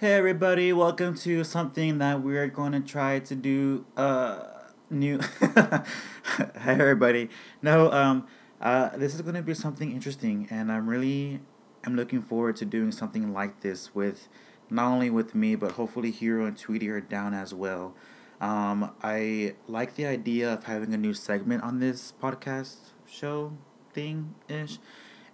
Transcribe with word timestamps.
Hey 0.00 0.14
everybody, 0.14 0.72
welcome 0.72 1.14
to 1.16 1.44
something 1.44 1.98
that 1.98 2.22
we're 2.22 2.46
going 2.46 2.72
to 2.72 2.80
try 2.80 3.18
to 3.18 3.34
do 3.34 3.84
uh 3.98 4.44
new 4.88 5.20
Hey 5.42 6.72
everybody. 6.72 7.28
No, 7.60 7.92
um 7.92 8.26
uh 8.62 8.96
this 8.96 9.14
is 9.14 9.20
going 9.20 9.34
to 9.34 9.42
be 9.42 9.52
something 9.52 9.92
interesting 9.92 10.48
and 10.48 10.72
I'm 10.72 10.88
really 10.88 11.42
I'm 11.84 11.96
looking 11.96 12.22
forward 12.22 12.56
to 12.56 12.64
doing 12.64 12.92
something 12.92 13.34
like 13.34 13.60
this 13.60 13.94
with 13.94 14.28
not 14.70 14.90
only 14.90 15.10
with 15.10 15.34
me 15.34 15.54
but 15.54 15.72
hopefully 15.72 16.10
Hero 16.10 16.46
and 16.46 16.56
Tweety 16.56 16.88
are 16.88 17.02
down 17.02 17.34
as 17.34 17.52
well. 17.52 17.94
Um 18.40 18.92
I 19.02 19.54
like 19.68 19.96
the 19.96 20.06
idea 20.06 20.50
of 20.54 20.64
having 20.64 20.94
a 20.94 20.96
new 20.96 21.12
segment 21.12 21.62
on 21.62 21.78
this 21.78 22.14
podcast 22.22 22.76
show 23.06 23.52
thing 23.92 24.34
ish. 24.48 24.78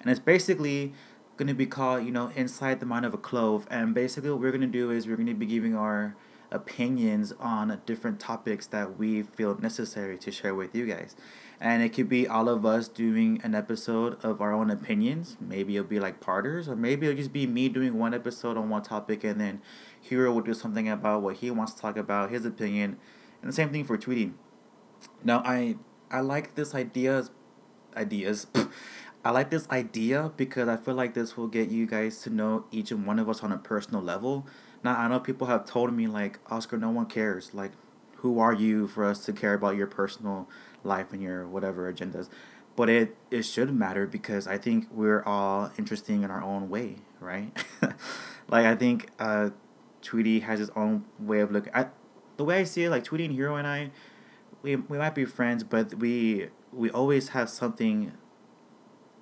And 0.00 0.10
it's 0.10 0.18
basically 0.18 0.92
going 1.36 1.48
to 1.48 1.54
be 1.54 1.66
called, 1.66 2.04
you 2.04 2.10
know, 2.10 2.30
Inside 2.34 2.80
the 2.80 2.86
Mind 2.86 3.04
of 3.04 3.14
a 3.14 3.18
Clove. 3.18 3.66
And 3.70 3.94
basically, 3.94 4.30
what 4.30 4.40
we're 4.40 4.50
going 4.50 4.60
to 4.62 4.66
do 4.66 4.90
is 4.90 5.06
we're 5.06 5.16
going 5.16 5.26
to 5.26 5.34
be 5.34 5.46
giving 5.46 5.74
our 5.74 6.16
opinions 6.50 7.32
on 7.38 7.80
different 7.86 8.20
topics 8.20 8.66
that 8.68 8.98
we 8.98 9.22
feel 9.22 9.58
necessary 9.58 10.16
to 10.18 10.30
share 10.30 10.54
with 10.54 10.74
you 10.74 10.86
guys. 10.86 11.16
And 11.60 11.82
it 11.82 11.90
could 11.90 12.08
be 12.08 12.28
all 12.28 12.48
of 12.48 12.66
us 12.66 12.86
doing 12.88 13.40
an 13.42 13.54
episode 13.54 14.22
of 14.22 14.40
our 14.40 14.52
own 14.52 14.70
opinions. 14.70 15.36
Maybe 15.40 15.76
it'll 15.76 15.88
be 15.88 15.98
like 15.98 16.20
parters, 16.20 16.68
or 16.68 16.76
maybe 16.76 17.06
it'll 17.06 17.16
just 17.16 17.32
be 17.32 17.46
me 17.46 17.68
doing 17.68 17.98
one 17.98 18.12
episode 18.12 18.56
on 18.56 18.68
one 18.68 18.82
topic, 18.82 19.24
and 19.24 19.40
then 19.40 19.62
Hero 20.00 20.32
will 20.32 20.42
do 20.42 20.54
something 20.54 20.88
about 20.88 21.22
what 21.22 21.36
he 21.36 21.50
wants 21.50 21.72
to 21.74 21.80
talk 21.80 21.96
about, 21.96 22.30
his 22.30 22.44
opinion. 22.44 22.98
And 23.40 23.50
the 23.50 23.54
same 23.54 23.70
thing 23.70 23.84
for 23.84 23.96
tweeting. 23.96 24.34
Now, 25.24 25.42
I 25.44 25.76
I 26.10 26.20
like 26.20 26.54
this 26.54 26.74
idea 26.74 27.24
ideas 27.96 28.46
I 29.26 29.30
like 29.30 29.50
this 29.50 29.68
idea 29.70 30.30
because 30.36 30.68
I 30.68 30.76
feel 30.76 30.94
like 30.94 31.14
this 31.14 31.36
will 31.36 31.48
get 31.48 31.68
you 31.68 31.84
guys 31.84 32.22
to 32.22 32.30
know 32.30 32.66
each 32.70 32.92
and 32.92 33.04
one 33.04 33.18
of 33.18 33.28
us 33.28 33.42
on 33.42 33.50
a 33.50 33.58
personal 33.58 34.00
level. 34.00 34.46
Now 34.84 34.96
I 34.96 35.08
know 35.08 35.18
people 35.18 35.48
have 35.48 35.64
told 35.64 35.92
me 35.92 36.06
like 36.06 36.38
Oscar, 36.48 36.78
no 36.78 36.90
one 36.90 37.06
cares. 37.06 37.52
Like, 37.52 37.72
who 38.18 38.38
are 38.38 38.52
you 38.52 38.86
for 38.86 39.04
us 39.04 39.24
to 39.24 39.32
care 39.32 39.54
about 39.54 39.74
your 39.74 39.88
personal 39.88 40.48
life 40.84 41.12
and 41.12 41.20
your 41.20 41.44
whatever 41.44 41.92
agendas? 41.92 42.28
But 42.76 42.88
it 42.88 43.16
it 43.32 43.42
should 43.42 43.74
matter 43.74 44.06
because 44.06 44.46
I 44.46 44.58
think 44.58 44.86
we're 44.92 45.24
all 45.24 45.72
interesting 45.76 46.22
in 46.22 46.30
our 46.30 46.44
own 46.44 46.70
way, 46.70 46.98
right? 47.18 47.50
like 48.48 48.64
I 48.64 48.76
think 48.76 49.10
uh, 49.18 49.50
Tweety 50.02 50.38
has 50.38 50.60
his 50.60 50.70
own 50.76 51.04
way 51.18 51.40
of 51.40 51.50
looking. 51.50 51.72
I, 51.74 51.86
the 52.36 52.44
way 52.44 52.60
I 52.60 52.64
see 52.64 52.84
it, 52.84 52.90
like 52.90 53.02
Tweety 53.02 53.24
and 53.24 53.34
Hero 53.34 53.56
and 53.56 53.66
I, 53.66 53.90
we 54.62 54.76
we 54.76 54.98
might 54.98 55.16
be 55.16 55.24
friends, 55.24 55.64
but 55.64 55.94
we 55.94 56.50
we 56.72 56.90
always 56.90 57.30
have 57.30 57.50
something 57.50 58.12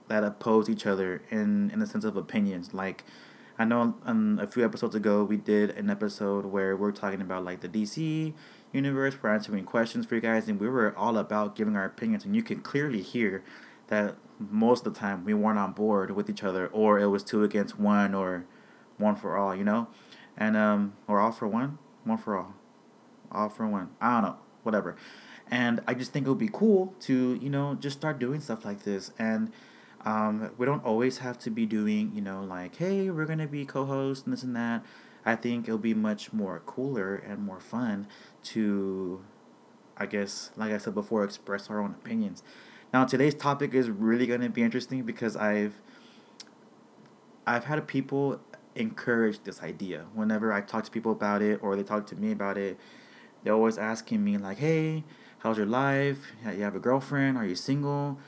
that 0.09 0.25
oppose 0.25 0.69
each 0.69 0.87
other 0.87 1.23
in 1.31 1.71
in 1.71 1.79
the 1.79 1.87
sense 1.87 2.05
of 2.05 2.17
opinions. 2.17 2.75
Like 2.75 3.05
I 3.59 3.65
know 3.65 3.95
um, 4.05 4.39
a 4.43 4.47
few 4.47 4.65
episodes 4.65 4.95
ago 4.95 5.25
we 5.25 5.37
did 5.37 5.71
an 5.71 5.89
episode 5.89 6.47
where 6.47 6.77
we're 6.77 6.93
talking 6.93 7.21
about 7.21 7.45
like 7.45 7.61
the 7.61 7.69
DC 7.69 8.35
universe. 8.73 9.17
We're 9.23 9.33
answering 9.33 9.65
questions 9.65 10.07
for 10.07 10.17
you 10.17 10.21
guys, 10.21 10.49
and 10.49 10.59
we 10.61 10.69
were 10.69 10.97
all 10.97 11.17
about 11.17 11.55
giving 11.55 11.77
our 11.77 11.85
opinions. 11.85 12.25
And 12.25 12.35
you 12.35 12.43
can 12.43 12.61
clearly 12.61 13.01
hear 13.01 13.45
that 13.87 14.17
most 14.39 14.87
of 14.87 14.95
the 14.95 15.01
time 15.01 15.25
we 15.25 15.35
weren't 15.35 15.59
on 15.59 15.73
board 15.73 16.11
with 16.11 16.29
each 16.29 16.43
other, 16.43 16.67
or 16.69 16.99
it 16.99 17.07
was 17.07 17.23
two 17.23 17.45
against 17.45 17.79
one, 17.79 18.15
or 18.15 18.45
one 18.99 19.15
for 19.15 19.37
all. 19.37 19.55
You 19.55 19.65
know, 19.65 19.89
and 20.37 20.57
um, 20.57 20.95
or 21.07 21.21
all 21.21 21.33
for 21.33 21.47
one, 21.47 21.79
one 22.03 22.19
for 22.19 22.37
all, 22.37 22.55
all 23.31 23.49
for 23.49 23.67
one. 23.67 23.91
I 24.01 24.15
don't 24.15 24.23
know, 24.31 24.37
whatever. 24.65 24.97
And 25.51 25.81
I 25.87 25.95
just 25.95 26.13
think 26.13 26.27
it 26.27 26.31
would 26.31 26.39
be 26.39 26.51
cool 26.53 26.95
to 27.01 27.39
you 27.41 27.51
know 27.51 27.77
just 27.77 27.99
start 27.99 28.19
doing 28.19 28.41
stuff 28.41 28.65
like 28.65 28.83
this 28.83 29.13
and 29.19 29.53
um, 30.05 30.51
we 30.59 30.67
don't 30.67 30.85
always 30.85 31.19
have 31.19 31.39
to 31.41 31.51
be 31.51 31.65
doing, 31.67 32.13
you 32.15 32.21
know, 32.21 32.43
like, 32.43 32.77
hey, 32.77 33.11
we're 33.11 33.25
going 33.25 33.39
to 33.39 33.47
be 33.47 33.65
co 33.65 33.85
hosts 33.87 34.25
and 34.25 34.33
this 34.33 34.43
and 34.43 34.55
that. 34.55 34.85
I 35.25 35.37
think 35.37 35.67
it'll 35.67 35.79
be 35.79 35.95
much 35.95 36.33
more 36.33 36.61
cooler 36.67 37.17
and 37.17 37.39
more 37.43 37.61
fun 37.61 38.07
to, 38.45 39.25
I 39.97 40.05
guess, 40.05 40.51
like 40.57 40.73
I 40.73 40.79
said 40.79 40.95
before, 40.95 41.25
express 41.25 41.71
our 41.71 41.81
own 41.81 41.93
opinions. 41.93 42.43
Now, 42.93 43.07
today's 43.07 43.35
topic 43.35 43.73
is 43.73 43.89
really 43.89 44.27
going 44.27 44.43
to 44.43 44.51
be 44.51 44.63
interesting 44.63 45.03
because 45.03 45.37
I've 45.37 45.81
I've 47.47 47.65
had 47.65 47.87
people 47.87 48.41
encourage 48.75 49.43
this 49.45 49.63
idea. 49.63 50.07
Whenever 50.15 50.53
I 50.53 50.61
talk 50.61 50.85
to 50.85 50.91
people 50.91 51.13
about 51.13 51.41
it 51.43 51.61
or 51.63 51.77
they 51.77 51.83
talk 51.83 52.07
to 52.09 52.17
me 52.17 52.33
about 52.33 52.59
it, 52.59 52.79
they're 53.43 53.55
always 53.55 53.79
asking 53.79 54.23
me 54.23 54.37
like, 54.37 54.59
"Hey, 54.59 55.05
how's 55.39 55.57
your 55.57 55.67
life? 55.67 56.33
You 56.45 56.63
have 56.63 56.77
a 56.77 56.79
girlfriend? 56.79 57.39
Are 57.39 57.47
you 57.47 57.55
single? 57.55 58.19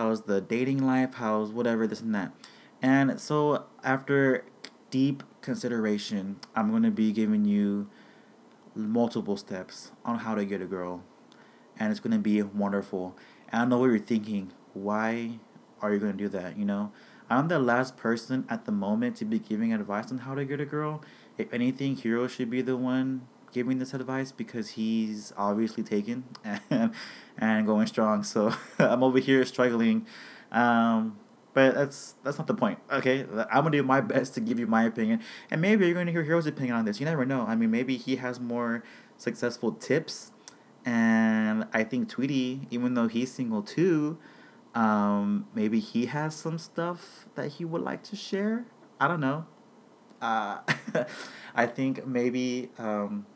How's 0.00 0.22
the 0.22 0.40
dating 0.40 0.78
life, 0.78 1.12
how's 1.14 1.52
whatever, 1.52 1.86
this 1.86 2.00
and 2.00 2.14
that. 2.14 2.32
And 2.80 3.20
so, 3.20 3.66
after 3.84 4.46
deep 4.90 5.22
consideration, 5.42 6.40
I'm 6.56 6.70
going 6.70 6.84
to 6.84 6.90
be 6.90 7.12
giving 7.12 7.44
you 7.44 7.90
multiple 8.74 9.36
steps 9.36 9.92
on 10.02 10.20
how 10.20 10.34
to 10.34 10.46
get 10.46 10.62
a 10.62 10.64
girl. 10.64 11.04
And 11.78 11.90
it's 11.90 12.00
going 12.00 12.14
to 12.14 12.18
be 12.18 12.40
wonderful. 12.40 13.14
And 13.50 13.60
I 13.60 13.64
know 13.66 13.78
what 13.78 13.86
you're 13.86 13.98
thinking. 13.98 14.52
Why 14.72 15.40
are 15.82 15.92
you 15.92 15.98
going 15.98 16.12
to 16.12 16.18
do 16.18 16.30
that? 16.30 16.56
You 16.56 16.64
know, 16.64 16.92
I'm 17.28 17.48
the 17.48 17.58
last 17.58 17.98
person 17.98 18.46
at 18.48 18.64
the 18.64 18.72
moment 18.72 19.16
to 19.16 19.26
be 19.26 19.38
giving 19.38 19.74
advice 19.74 20.10
on 20.10 20.18
how 20.18 20.34
to 20.34 20.46
get 20.46 20.60
a 20.60 20.64
girl. 20.64 21.02
If 21.36 21.52
anything, 21.52 21.96
Hero 21.96 22.26
should 22.26 22.48
be 22.48 22.62
the 22.62 22.76
one 22.76 23.28
giving 23.52 23.78
this 23.78 23.94
advice 23.94 24.32
because 24.32 24.70
he's 24.70 25.32
obviously 25.36 25.82
taken 25.82 26.24
and 26.44 26.92
and 27.38 27.66
going 27.66 27.86
strong. 27.86 28.22
So 28.22 28.52
I'm 28.78 29.02
over 29.02 29.18
here 29.18 29.44
struggling. 29.44 30.06
Um, 30.52 31.18
but 31.52 31.74
that's 31.74 32.14
that's 32.22 32.38
not 32.38 32.46
the 32.46 32.54
point. 32.54 32.78
Okay, 32.92 33.22
I'm 33.50 33.64
gonna 33.64 33.70
do 33.70 33.82
my 33.82 34.00
best 34.00 34.34
to 34.34 34.40
give 34.40 34.58
you 34.58 34.66
my 34.66 34.84
opinion, 34.84 35.20
and 35.50 35.60
maybe 35.60 35.86
you're 35.86 35.94
gonna 35.94 36.12
hear 36.12 36.22
Hero's 36.22 36.46
opinion 36.46 36.76
on 36.76 36.84
this. 36.84 37.00
You 37.00 37.06
never 37.06 37.24
know. 37.24 37.42
I 37.42 37.56
mean, 37.56 37.70
maybe 37.70 37.96
he 37.96 38.16
has 38.16 38.38
more 38.38 38.84
successful 39.16 39.72
tips, 39.72 40.32
and 40.84 41.66
I 41.72 41.82
think 41.84 42.08
Tweety, 42.08 42.68
even 42.70 42.94
though 42.94 43.08
he's 43.08 43.32
single 43.32 43.62
too, 43.62 44.18
um, 44.74 45.46
maybe 45.54 45.80
he 45.80 46.06
has 46.06 46.36
some 46.36 46.58
stuff 46.58 47.26
that 47.34 47.52
he 47.52 47.64
would 47.64 47.82
like 47.82 48.02
to 48.04 48.16
share. 48.16 48.66
I 49.00 49.08
don't 49.08 49.20
know. 49.20 49.46
Uh, 50.20 50.58
I 51.54 51.66
think 51.66 52.06
maybe 52.06 52.70
um, 52.78 53.26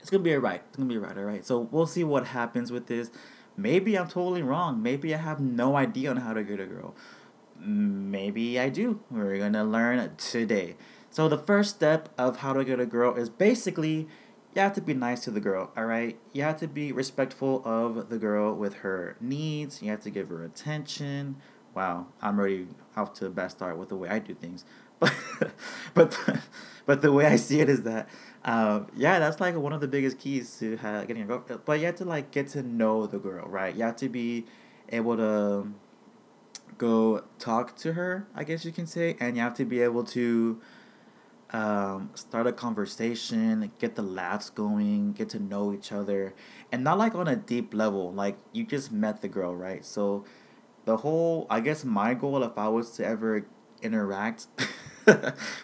it's 0.00 0.10
gonna 0.10 0.22
be 0.22 0.34
alright. 0.34 0.62
It's 0.68 0.76
gonna 0.76 0.88
be 0.88 0.96
alright, 0.96 1.16
alright. 1.16 1.46
So 1.46 1.68
we'll 1.70 1.86
see 1.86 2.04
what 2.04 2.28
happens 2.28 2.70
with 2.70 2.86
this. 2.86 3.10
Maybe 3.56 3.98
I'm 3.98 4.08
totally 4.08 4.42
wrong. 4.42 4.82
Maybe 4.82 5.14
I 5.14 5.18
have 5.18 5.40
no 5.40 5.76
idea 5.76 6.10
on 6.10 6.18
how 6.18 6.32
to 6.32 6.42
get 6.42 6.60
a 6.60 6.66
girl. 6.66 6.94
Maybe 7.58 8.58
I 8.58 8.68
do. 8.68 9.00
We're 9.10 9.38
gonna 9.38 9.64
learn 9.64 10.14
today. 10.16 10.76
So 11.10 11.28
the 11.28 11.38
first 11.38 11.74
step 11.74 12.08
of 12.16 12.38
how 12.38 12.52
to 12.52 12.64
get 12.64 12.78
a 12.78 12.86
girl 12.86 13.14
is 13.14 13.28
basically 13.28 14.08
you 14.54 14.62
have 14.62 14.74
to 14.74 14.80
be 14.80 14.94
nice 14.94 15.24
to 15.24 15.30
the 15.30 15.40
girl, 15.40 15.70
alright? 15.76 16.18
You 16.32 16.42
have 16.42 16.58
to 16.60 16.68
be 16.68 16.90
respectful 16.90 17.62
of 17.64 18.08
the 18.08 18.18
girl 18.18 18.54
with 18.54 18.74
her 18.76 19.16
needs. 19.20 19.82
You 19.82 19.90
have 19.90 20.00
to 20.00 20.10
give 20.10 20.30
her 20.30 20.42
attention. 20.44 21.36
Wow, 21.74 22.06
I'm 22.20 22.38
already 22.38 22.68
off 22.96 23.12
to 23.14 23.26
a 23.26 23.30
bad 23.30 23.52
start 23.52 23.78
with 23.78 23.88
the 23.88 23.96
way 23.96 24.08
I 24.08 24.18
do 24.18 24.34
things. 24.34 24.64
But 25.00 25.12
but 25.94 26.40
but 26.86 27.02
the 27.02 27.12
way 27.12 27.26
I 27.26 27.36
see 27.36 27.60
it 27.60 27.68
is 27.68 27.82
that 27.82 28.08
um, 28.48 28.86
yeah, 28.96 29.18
that's 29.18 29.40
like 29.40 29.54
one 29.56 29.74
of 29.74 29.82
the 29.82 29.88
biggest 29.88 30.18
keys 30.18 30.56
to 30.58 30.78
getting 30.78 31.20
a 31.20 31.26
girl. 31.26 31.44
But 31.66 31.80
you 31.80 31.86
have 31.86 31.96
to 31.96 32.06
like 32.06 32.30
get 32.30 32.48
to 32.48 32.62
know 32.62 33.06
the 33.06 33.18
girl, 33.18 33.46
right? 33.46 33.74
You 33.74 33.84
have 33.84 33.96
to 33.96 34.08
be 34.08 34.46
able 34.88 35.18
to 35.18 35.66
go 36.78 37.24
talk 37.38 37.76
to 37.76 37.92
her, 37.92 38.26
I 38.34 38.44
guess 38.44 38.64
you 38.64 38.72
can 38.72 38.86
say, 38.86 39.16
and 39.20 39.36
you 39.36 39.42
have 39.42 39.52
to 39.54 39.66
be 39.66 39.82
able 39.82 40.02
to 40.04 40.62
um, 41.50 42.08
start 42.14 42.46
a 42.46 42.52
conversation, 42.52 43.70
get 43.78 43.96
the 43.96 44.02
laughs 44.02 44.48
going, 44.48 45.12
get 45.12 45.28
to 45.30 45.38
know 45.38 45.74
each 45.74 45.92
other, 45.92 46.34
and 46.72 46.82
not 46.82 46.96
like 46.96 47.14
on 47.14 47.28
a 47.28 47.36
deep 47.36 47.74
level. 47.74 48.14
Like 48.14 48.38
you 48.54 48.64
just 48.64 48.90
met 48.90 49.20
the 49.20 49.28
girl, 49.28 49.54
right? 49.54 49.84
So 49.84 50.24
the 50.86 50.96
whole, 50.98 51.46
I 51.50 51.60
guess, 51.60 51.84
my 51.84 52.14
goal 52.14 52.42
if 52.42 52.56
I 52.56 52.68
was 52.68 52.92
to 52.92 53.04
ever 53.04 53.46
interact 53.82 54.46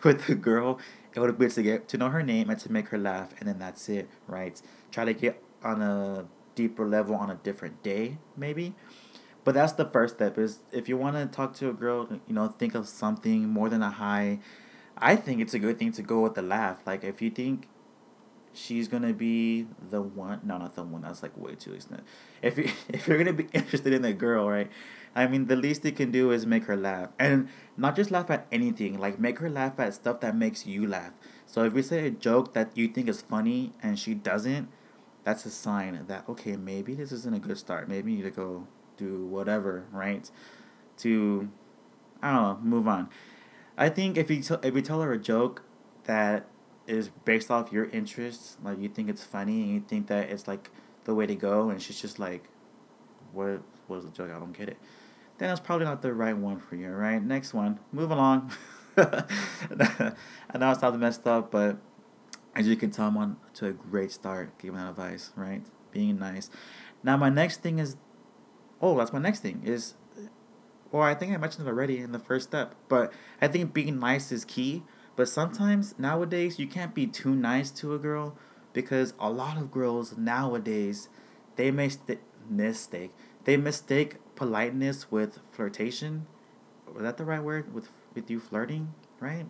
with 0.04 0.26
the 0.26 0.34
girl 0.34 0.78
it 1.16 1.20
would 1.20 1.38
be 1.38 1.48
to 1.48 1.62
get 1.62 1.88
to 1.88 1.98
know 1.98 2.08
her 2.10 2.22
name 2.22 2.50
and 2.50 2.58
to 2.60 2.72
make 2.72 2.88
her 2.88 2.98
laugh, 2.98 3.34
and 3.38 3.48
then 3.48 3.58
that's 3.58 3.88
it, 3.88 4.08
right? 4.26 4.60
Try 4.90 5.04
to 5.04 5.14
get 5.14 5.42
on 5.62 5.80
a 5.82 6.26
deeper 6.54 6.86
level 6.86 7.14
on 7.14 7.30
a 7.30 7.36
different 7.36 7.82
day, 7.82 8.18
maybe. 8.36 8.74
But 9.44 9.54
that's 9.54 9.72
the 9.72 9.84
first 9.84 10.16
step. 10.16 10.38
Is 10.38 10.60
if 10.72 10.88
you 10.88 10.96
want 10.96 11.16
to 11.16 11.26
talk 11.26 11.54
to 11.54 11.68
a 11.68 11.72
girl, 11.72 12.08
you 12.26 12.34
know, 12.34 12.48
think 12.48 12.74
of 12.74 12.88
something 12.88 13.48
more 13.48 13.68
than 13.68 13.82
a 13.82 13.90
high. 13.90 14.40
I 14.96 15.16
think 15.16 15.40
it's 15.40 15.54
a 15.54 15.58
good 15.58 15.78
thing 15.78 15.92
to 15.92 16.02
go 16.02 16.20
with 16.20 16.34
the 16.34 16.42
laugh. 16.42 16.78
Like 16.86 17.04
if 17.04 17.20
you 17.20 17.30
think 17.30 17.68
she's 18.54 18.88
gonna 18.88 19.12
be 19.12 19.66
the 19.90 20.00
one, 20.00 20.40
no, 20.44 20.56
not 20.56 20.74
the 20.76 20.82
one. 20.82 21.02
That's 21.02 21.22
like 21.22 21.36
way 21.36 21.56
too 21.56 21.74
extent. 21.74 22.04
If 22.40 22.56
you 22.56 22.64
if 22.88 23.06
you're 23.06 23.18
gonna 23.18 23.32
be 23.32 23.48
interested 23.52 23.92
in 23.92 24.04
a 24.04 24.12
girl, 24.12 24.48
right? 24.48 24.70
I 25.14 25.26
mean, 25.26 25.46
the 25.46 25.56
least 25.56 25.82
they 25.82 25.92
can 25.92 26.10
do 26.10 26.30
is 26.32 26.44
make 26.44 26.64
her 26.64 26.76
laugh. 26.76 27.10
And 27.18 27.48
not 27.76 27.94
just 27.94 28.10
laugh 28.10 28.30
at 28.30 28.46
anything, 28.50 28.98
like 28.98 29.18
make 29.18 29.38
her 29.38 29.48
laugh 29.48 29.78
at 29.78 29.94
stuff 29.94 30.20
that 30.20 30.36
makes 30.36 30.66
you 30.66 30.86
laugh. 30.86 31.12
So 31.46 31.64
if 31.64 31.72
we 31.72 31.82
say 31.82 32.06
a 32.06 32.10
joke 32.10 32.52
that 32.54 32.76
you 32.76 32.88
think 32.88 33.08
is 33.08 33.20
funny 33.20 33.72
and 33.82 33.98
she 33.98 34.14
doesn't, 34.14 34.68
that's 35.22 35.46
a 35.46 35.50
sign 35.50 36.04
that, 36.08 36.28
okay, 36.28 36.56
maybe 36.56 36.94
this 36.94 37.12
isn't 37.12 37.34
a 37.34 37.38
good 37.38 37.58
start. 37.58 37.88
Maybe 37.88 38.12
you 38.12 38.18
need 38.18 38.24
to 38.24 38.30
go 38.30 38.66
do 38.96 39.24
whatever, 39.24 39.84
right? 39.92 40.28
To, 40.98 41.48
I 42.20 42.32
don't 42.32 42.42
know, 42.42 42.58
move 42.62 42.88
on. 42.88 43.08
I 43.76 43.88
think 43.88 44.16
if 44.16 44.30
you, 44.30 44.42
t- 44.42 44.56
if 44.62 44.74
you 44.74 44.82
tell 44.82 45.00
her 45.00 45.12
a 45.12 45.18
joke 45.18 45.62
that 46.04 46.46
is 46.86 47.08
based 47.24 47.50
off 47.50 47.72
your 47.72 47.86
interests, 47.86 48.56
like 48.62 48.78
you 48.78 48.88
think 48.88 49.08
it's 49.08 49.24
funny 49.24 49.62
and 49.62 49.70
you 49.74 49.80
think 49.80 50.08
that 50.08 50.28
it's 50.30 50.46
like 50.46 50.70
the 51.04 51.14
way 51.14 51.26
to 51.26 51.34
go, 51.34 51.70
and 51.70 51.80
she's 51.80 52.00
just 52.00 52.18
like, 52.18 52.44
"What 53.32 53.62
was 53.88 54.04
the 54.04 54.10
joke? 54.10 54.30
I 54.30 54.38
don't 54.38 54.56
get 54.56 54.68
it." 54.68 54.78
Then 55.38 55.48
that's 55.48 55.60
probably 55.60 55.84
not 55.84 56.02
the 56.02 56.12
right 56.12 56.36
one 56.36 56.60
for 56.60 56.76
you. 56.76 56.90
Right? 56.90 57.22
Next 57.22 57.54
one. 57.54 57.80
Move 57.92 58.10
along. 58.10 58.52
I 58.96 60.12
know 60.58 60.70
it 60.70 60.80
sounds 60.80 60.98
messed 60.98 61.26
up, 61.26 61.50
but 61.50 61.78
as 62.54 62.68
you 62.68 62.76
can 62.76 62.90
tell, 62.90 63.08
I'm 63.08 63.16
on 63.16 63.36
to 63.54 63.66
a 63.66 63.72
great 63.72 64.12
start 64.12 64.56
giving 64.58 64.78
that 64.78 64.90
advice. 64.90 65.32
Right? 65.36 65.62
Being 65.90 66.18
nice. 66.18 66.50
Now 67.02 67.16
my 67.16 67.28
next 67.28 67.62
thing 67.62 67.78
is, 67.78 67.96
oh, 68.80 68.96
that's 68.96 69.12
my 69.12 69.18
next 69.18 69.40
thing 69.40 69.62
is 69.64 69.94
well, 70.94 71.02
I 71.02 71.14
think 71.14 71.32
I 71.32 71.38
mentioned 71.38 71.66
it 71.66 71.70
already 71.70 71.98
in 71.98 72.12
the 72.12 72.20
first 72.20 72.50
step, 72.50 72.76
but 72.88 73.12
I 73.42 73.48
think 73.48 73.74
being 73.74 73.98
nice 73.98 74.30
is 74.30 74.44
key. 74.44 74.84
But 75.16 75.28
sometimes 75.28 75.98
nowadays 75.98 76.60
you 76.60 76.68
can't 76.68 76.94
be 76.94 77.08
too 77.08 77.34
nice 77.34 77.72
to 77.72 77.94
a 77.94 77.98
girl 77.98 78.36
because 78.72 79.12
a 79.18 79.28
lot 79.28 79.56
of 79.56 79.72
girls 79.72 80.16
nowadays 80.16 81.08
they 81.56 81.70
mistake 81.70 82.20
mistake 82.48 83.12
they 83.44 83.56
mistake 83.56 84.16
politeness 84.36 85.10
with 85.10 85.38
flirtation. 85.52 86.26
Was 86.92 87.02
that 87.02 87.16
the 87.16 87.24
right 87.24 87.42
word 87.42 87.74
with 87.74 87.88
with 88.14 88.30
you 88.30 88.40
flirting, 88.40 88.94
right? 89.20 89.46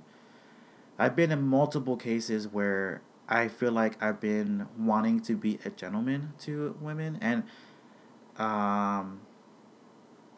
I've 0.99 1.17
been 1.17 1.33
in 1.33 1.43
multiple 1.43 1.97
cases 1.97 2.47
where 2.49 3.03
I 3.29 3.49
feel 3.49 3.73
like 3.73 4.03
I've 4.03 4.21
been 4.21 4.69
wanting 4.79 5.21
to 5.21 5.37
be 5.37 5.59
a 5.65 5.71
gentleman 5.71 6.35
to 6.41 6.77
women 6.81 7.19
and 7.21 7.45
um 8.37 9.21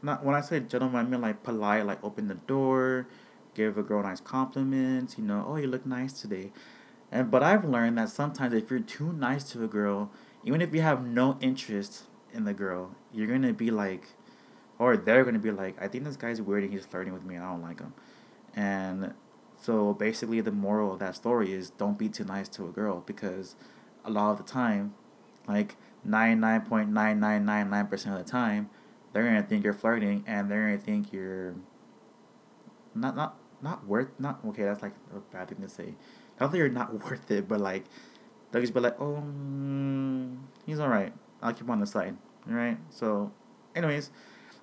not 0.02 0.24
when 0.24 0.34
I 0.34 0.40
say 0.40 0.60
gentleman, 0.60 1.06
I 1.06 1.08
mean 1.08 1.20
like 1.20 1.42
polite, 1.42 1.86
like 1.86 2.02
open 2.02 2.28
the 2.28 2.34
door, 2.34 3.06
give 3.54 3.76
a 3.78 3.82
girl 3.82 4.02
nice 4.02 4.20
compliments. 4.20 5.16
You 5.18 5.24
know, 5.24 5.44
oh 5.46 5.56
you 5.56 5.66
look 5.66 5.84
nice 5.86 6.12
today, 6.20 6.52
and 7.10 7.30
but 7.30 7.42
I've 7.42 7.64
learned 7.64 7.98
that 7.98 8.08
sometimes 8.10 8.54
if 8.54 8.70
you're 8.70 8.80
too 8.80 9.12
nice 9.12 9.44
to 9.52 9.64
a 9.64 9.68
girl, 9.68 10.10
even 10.44 10.60
if 10.60 10.74
you 10.74 10.82
have 10.82 11.04
no 11.04 11.36
interest 11.40 12.04
in 12.32 12.44
the 12.44 12.54
girl, 12.54 12.94
you're 13.12 13.26
gonna 13.26 13.52
be 13.52 13.70
like, 13.70 14.08
or 14.78 14.96
they're 14.96 15.24
gonna 15.24 15.38
be 15.38 15.50
like, 15.50 15.80
I 15.80 15.88
think 15.88 16.04
this 16.04 16.16
guy's 16.16 16.40
weird 16.40 16.64
and 16.64 16.72
he's 16.72 16.86
flirting 16.86 17.12
with 17.12 17.24
me 17.24 17.36
and 17.36 17.44
I 17.44 17.50
don't 17.50 17.62
like 17.62 17.80
him, 17.80 17.94
and 18.54 19.14
so 19.56 19.94
basically 19.94 20.40
the 20.40 20.52
moral 20.52 20.92
of 20.92 20.98
that 20.98 21.16
story 21.16 21.52
is 21.52 21.70
don't 21.70 21.98
be 21.98 22.08
too 22.08 22.24
nice 22.24 22.48
to 22.50 22.66
a 22.66 22.70
girl 22.70 23.02
because 23.06 23.56
a 24.04 24.10
lot 24.10 24.32
of 24.32 24.38
the 24.38 24.44
time, 24.44 24.94
like 25.48 25.76
ninety 26.04 26.40
nine 26.40 26.62
point 26.62 26.90
nine 26.90 27.20
nine 27.20 27.44
nine 27.44 27.70
nine 27.70 27.86
percent 27.86 28.18
of 28.18 28.24
the 28.24 28.30
time 28.30 28.70
they're 29.16 29.24
gonna 29.24 29.42
think 29.42 29.64
you're 29.64 29.72
flirting 29.72 30.22
and 30.26 30.50
they're 30.50 30.66
gonna 30.66 30.76
think 30.76 31.10
you're 31.10 31.54
not 32.94 33.16
not 33.16 33.38
not 33.62 33.86
worth 33.86 34.08
not 34.18 34.40
okay 34.46 34.62
that's 34.62 34.82
like 34.82 34.92
a 35.14 35.20
bad 35.32 35.48
thing 35.48 35.62
to 35.62 35.68
say. 35.70 35.94
Not 36.38 36.52
that 36.52 36.58
you're 36.58 36.68
not 36.68 36.92
worth 37.04 37.30
it 37.30 37.48
but 37.48 37.58
like 37.58 37.84
they'll 38.50 38.60
just 38.60 38.74
be 38.74 38.80
like 38.80 39.00
oh 39.00 39.22
mm, 39.26 40.36
he's 40.66 40.78
all 40.78 40.88
right 40.88 41.14
i'll 41.40 41.54
keep 41.54 41.70
on 41.70 41.80
the 41.80 41.86
side. 41.86 42.14
All 42.46 42.54
right 42.54 42.76
so 42.90 43.32
anyways 43.74 44.10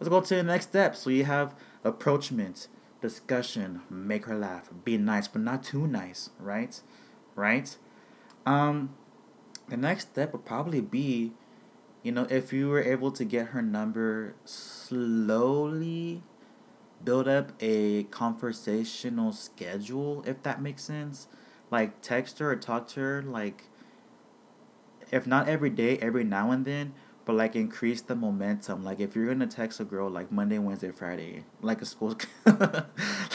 let's 0.03 0.09
go 0.09 0.21
to 0.21 0.35
the 0.35 0.43
next 0.43 0.67
step. 0.67 0.95
So 0.95 1.09
you 1.09 1.23
have 1.23 1.55
approachment 1.83 2.67
discussion 3.01 3.81
make 3.89 4.25
her 4.25 4.37
laugh 4.37 4.69
be 4.85 4.97
nice 4.97 5.27
but 5.27 5.41
not 5.41 5.61
too 5.61 5.85
nice 5.85 6.29
right? 6.39 6.81
Right? 7.35 7.77
Um 8.45 8.95
the 9.67 9.75
next 9.75 10.11
step 10.11 10.31
would 10.31 10.45
probably 10.45 10.79
be 10.79 11.33
you 12.01 12.11
know, 12.11 12.27
if 12.29 12.51
you 12.51 12.67
were 12.67 12.81
able 12.81 13.11
to 13.13 13.23
get 13.23 13.47
her 13.47 13.61
number 13.61 14.35
slowly, 14.43 16.21
build 17.01 17.29
up 17.29 17.53
a 17.61 18.03
conversational 18.03 19.31
schedule, 19.31 20.21
if 20.27 20.43
that 20.43 20.61
makes 20.61 20.83
sense. 20.83 21.27
Like 21.71 22.01
text 22.01 22.39
her 22.39 22.51
or 22.51 22.57
talk 22.57 22.89
to 22.89 22.99
her, 22.99 23.21
like 23.23 23.69
if 25.11 25.25
not 25.25 25.47
every 25.47 25.69
day, 25.69 25.97
every 25.99 26.25
now 26.25 26.51
and 26.51 26.65
then, 26.65 26.93
but 27.25 27.35
like 27.35 27.55
increase 27.55 28.01
the 28.01 28.15
momentum. 28.15 28.83
Like 28.83 28.99
if 28.99 29.15
you're 29.15 29.27
gonna 29.27 29.47
text 29.47 29.79
a 29.79 29.83
girl 29.83 30.09
like 30.09 30.31
Monday, 30.31 30.57
Wednesday, 30.59 30.91
Friday, 30.91 31.43
like 31.61 31.81
a 31.81 31.85
school, 31.85 32.17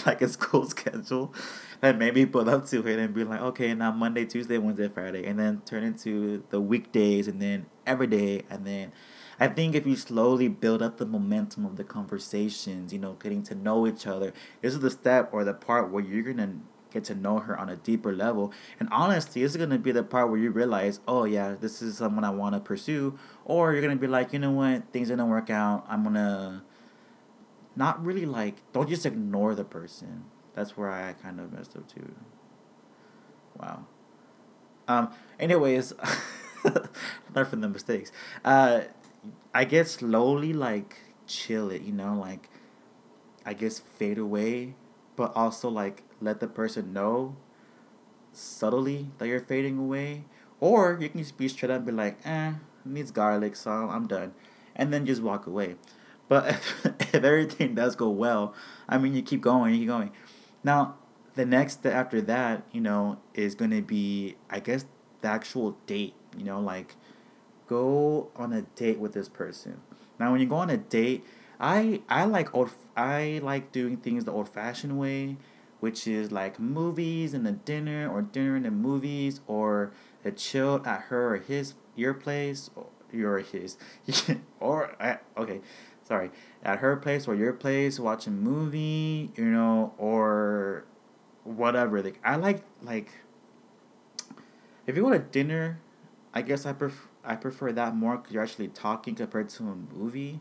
like 0.07 0.23
a 0.23 0.29
school 0.29 0.69
schedule, 0.69 1.35
and 1.83 1.99
maybe 1.99 2.27
put 2.27 2.49
up 2.49 2.67
to 2.67 2.87
it 2.87 2.99
and 2.99 3.15
be 3.15 3.25
like, 3.25 3.41
okay, 3.41 3.75
now 3.75 3.93
Monday, 3.93 4.25
Tuesday, 4.25 4.59
Wednesday, 4.59 4.89
Friday, 4.89 5.27
and 5.27 5.39
then 5.39 5.63
turn 5.65 5.83
into 5.83 6.45
the 6.51 6.61
weekdays, 6.61 7.29
and 7.29 7.41
then 7.41 7.67
every 7.87 8.07
day, 8.07 8.43
and 8.51 8.67
then. 8.67 8.93
I 9.41 9.47
think 9.47 9.77
if 9.77 9.87
you 9.87 9.95
slowly 9.95 10.49
build 10.49 10.83
up 10.83 10.97
the 10.97 11.07
momentum 11.07 11.65
of 11.65 11.77
the 11.77 11.85
conversations, 11.85 12.93
you 12.93 12.99
know, 12.99 13.13
getting 13.13 13.45
to 13.45 13.55
know 13.55 13.87
each 13.87 14.05
other, 14.05 14.33
this 14.63 14.75
is 14.75 14.81
the 14.81 14.91
step 14.91 15.29
or 15.31 15.45
the 15.45 15.55
part 15.55 15.93
where 15.93 16.03
you're 16.03 16.25
gonna 16.25 16.57
get 16.91 17.05
to 17.05 17.15
know 17.15 17.39
her 17.39 17.59
on 17.59 17.69
a 17.69 17.77
deeper 17.77 18.15
level. 18.15 18.53
And 18.81 18.89
honestly, 18.91 19.43
this 19.43 19.53
is 19.53 19.57
gonna 19.57 19.79
be 19.79 19.93
the 19.93 20.03
part 20.03 20.31
where 20.31 20.39
you 20.39 20.51
realize, 20.51 21.01
oh 21.07 21.25
yeah, 21.25 21.55
this 21.59 21.83
is 21.83 21.99
someone 21.99 22.25
I 22.25 22.31
want 22.31 22.55
to 22.55 22.61
pursue, 22.61 23.19
or 23.45 23.73
you're 23.73 23.83
gonna 23.83 23.97
be 23.97 24.07
like, 24.07 24.33
you 24.33 24.39
know 24.39 24.51
what, 24.51 24.93
things 24.93 25.09
didn't 25.09 25.29
work 25.29 25.51
out. 25.51 25.85
I'm 25.89 26.05
gonna 26.05 26.63
not 27.77 28.05
really 28.05 28.27
like 28.27 28.57
don't 28.73 28.89
just 28.89 29.07
ignore 29.07 29.55
the 29.55 29.65
person. 29.65 30.25
That's 30.55 30.77
where 30.77 30.91
I 30.91 31.13
kind 31.13 31.39
of 31.39 31.53
messed 31.53 31.77
up 31.77 31.89
too. 31.89 32.15
Wow. 33.59 33.87
Um. 34.89 35.11
Anyways, 35.39 35.93
learn 37.35 37.47
from 37.47 37.61
the 37.61 37.69
mistakes. 37.69 38.11
Uh, 38.45 38.83
I 39.55 39.65
guess 39.65 39.93
slowly 39.93 40.53
like 40.53 40.97
chill 41.27 41.71
it. 41.71 41.83
You 41.83 41.93
know, 41.93 42.19
like 42.19 42.49
I 43.47 43.53
guess 43.55 43.79
fade 43.79 44.19
away, 44.19 44.75
but 45.15 45.33
also 45.37 45.69
like 45.69 46.03
let 46.21 46.41
the 46.41 46.49
person 46.49 46.93
know 46.93 47.37
subtly 48.33 49.11
that 49.19 49.29
you're 49.29 49.41
fading 49.41 49.79
away. 49.79 50.25
Or 50.61 50.99
you 51.01 51.09
can 51.09 51.21
just 51.21 51.37
be 51.37 51.49
straight 51.49 51.71
up 51.71 51.79
and 51.79 51.87
be 51.87 51.93
like, 51.93 52.19
eh, 52.25 52.55
needs 52.85 53.11
garlic, 53.11 53.57
so 53.57 53.71
I'm 53.71 54.07
done. 54.07 54.35
And 54.75 54.93
then 54.93 55.07
just 55.07 55.23
walk 55.23 55.47
away. 55.47 55.77
But 56.29 56.49
if, 56.49 56.87
if 57.15 57.25
everything 57.25 57.75
does 57.75 57.97
go 57.97 58.09
well, 58.09 58.55
I 58.89 58.99
mean, 58.99 59.15
you 59.15 59.23
keep 59.23 59.41
going, 59.41 59.75
you 59.75 59.81
keep 59.81 59.89
going. 59.89 60.11
Now, 60.65 60.97
the 61.35 61.47
next 61.47 61.87
after 61.87 62.21
that, 62.23 62.65
you 62.73 62.81
know, 62.81 63.19
is 63.35 63.55
going 63.55 63.71
to 63.71 63.83
be, 63.83 64.37
I 64.51 64.61
guess, 64.61 64.85
the 65.21 65.29
actual 65.29 65.77
date. 65.87 66.15
You 66.37 66.45
know, 66.45 66.61
like, 66.61 66.97
go 67.69 68.31
on 68.37 68.53
a 68.53 68.63
date 68.63 68.99
with 68.99 69.13
this 69.13 69.29
person. 69.29 69.81
Now, 70.19 70.33
when 70.33 70.41
you 70.41 70.47
go 70.47 70.57
on 70.57 70.71
a 70.71 70.77
date, 70.77 71.25
I 71.61 72.03
I 72.09 72.25
like 72.25 72.55
old 72.55 72.71
I 72.97 73.41
like 73.43 73.73
doing 73.73 73.97
things 73.97 74.25
the 74.25 74.33
old 74.33 74.49
fashioned 74.49 74.99
way 74.99 75.37
which 75.81 76.07
is 76.07 76.33
like 76.33 76.59
movies 76.59 77.35
and 77.35 77.47
a 77.47 77.53
dinner 77.53 78.09
or 78.11 78.23
dinner 78.23 78.57
and 78.57 78.65
the 78.65 78.71
movies 78.71 79.41
or 79.47 79.93
a 80.25 80.31
chill 80.31 80.83
at 80.85 81.03
her 81.03 81.35
or 81.35 81.39
his 81.39 81.75
your 81.95 82.15
place 82.15 82.71
or 82.75 82.87
your 83.13 83.39
his. 83.39 83.77
Or 84.61 84.95
eh, 85.01 85.17
okay 85.37 85.61
sorry. 86.05 86.31
At 86.63 86.79
her 86.81 86.97
place 86.97 87.29
or 87.29 87.35
your 87.35 87.53
place 87.53 87.99
watch 88.01 88.27
a 88.27 88.31
movie 88.31 89.31
you 89.37 89.45
know 89.45 89.93
or 89.99 90.85
whatever. 91.45 92.03
Like 92.03 92.21
i 92.25 92.37
like 92.37 92.63
like 92.83 93.11
if 94.87 94.97
you 94.97 95.03
go 95.03 95.11
to 95.11 95.19
dinner 95.19 95.79
i 96.35 96.43
guess 96.43 96.67
i 96.67 96.73
prefer 96.73 97.09
i 97.25 97.35
prefer 97.37 97.73
that 97.73 97.95
more 97.95 98.17
because 98.17 98.33
you're 98.33 98.43
actually 98.43 98.69
talking 98.69 99.15
compared 99.15 99.49
to 99.51 99.65
a 99.65 99.77
movie. 99.95 100.41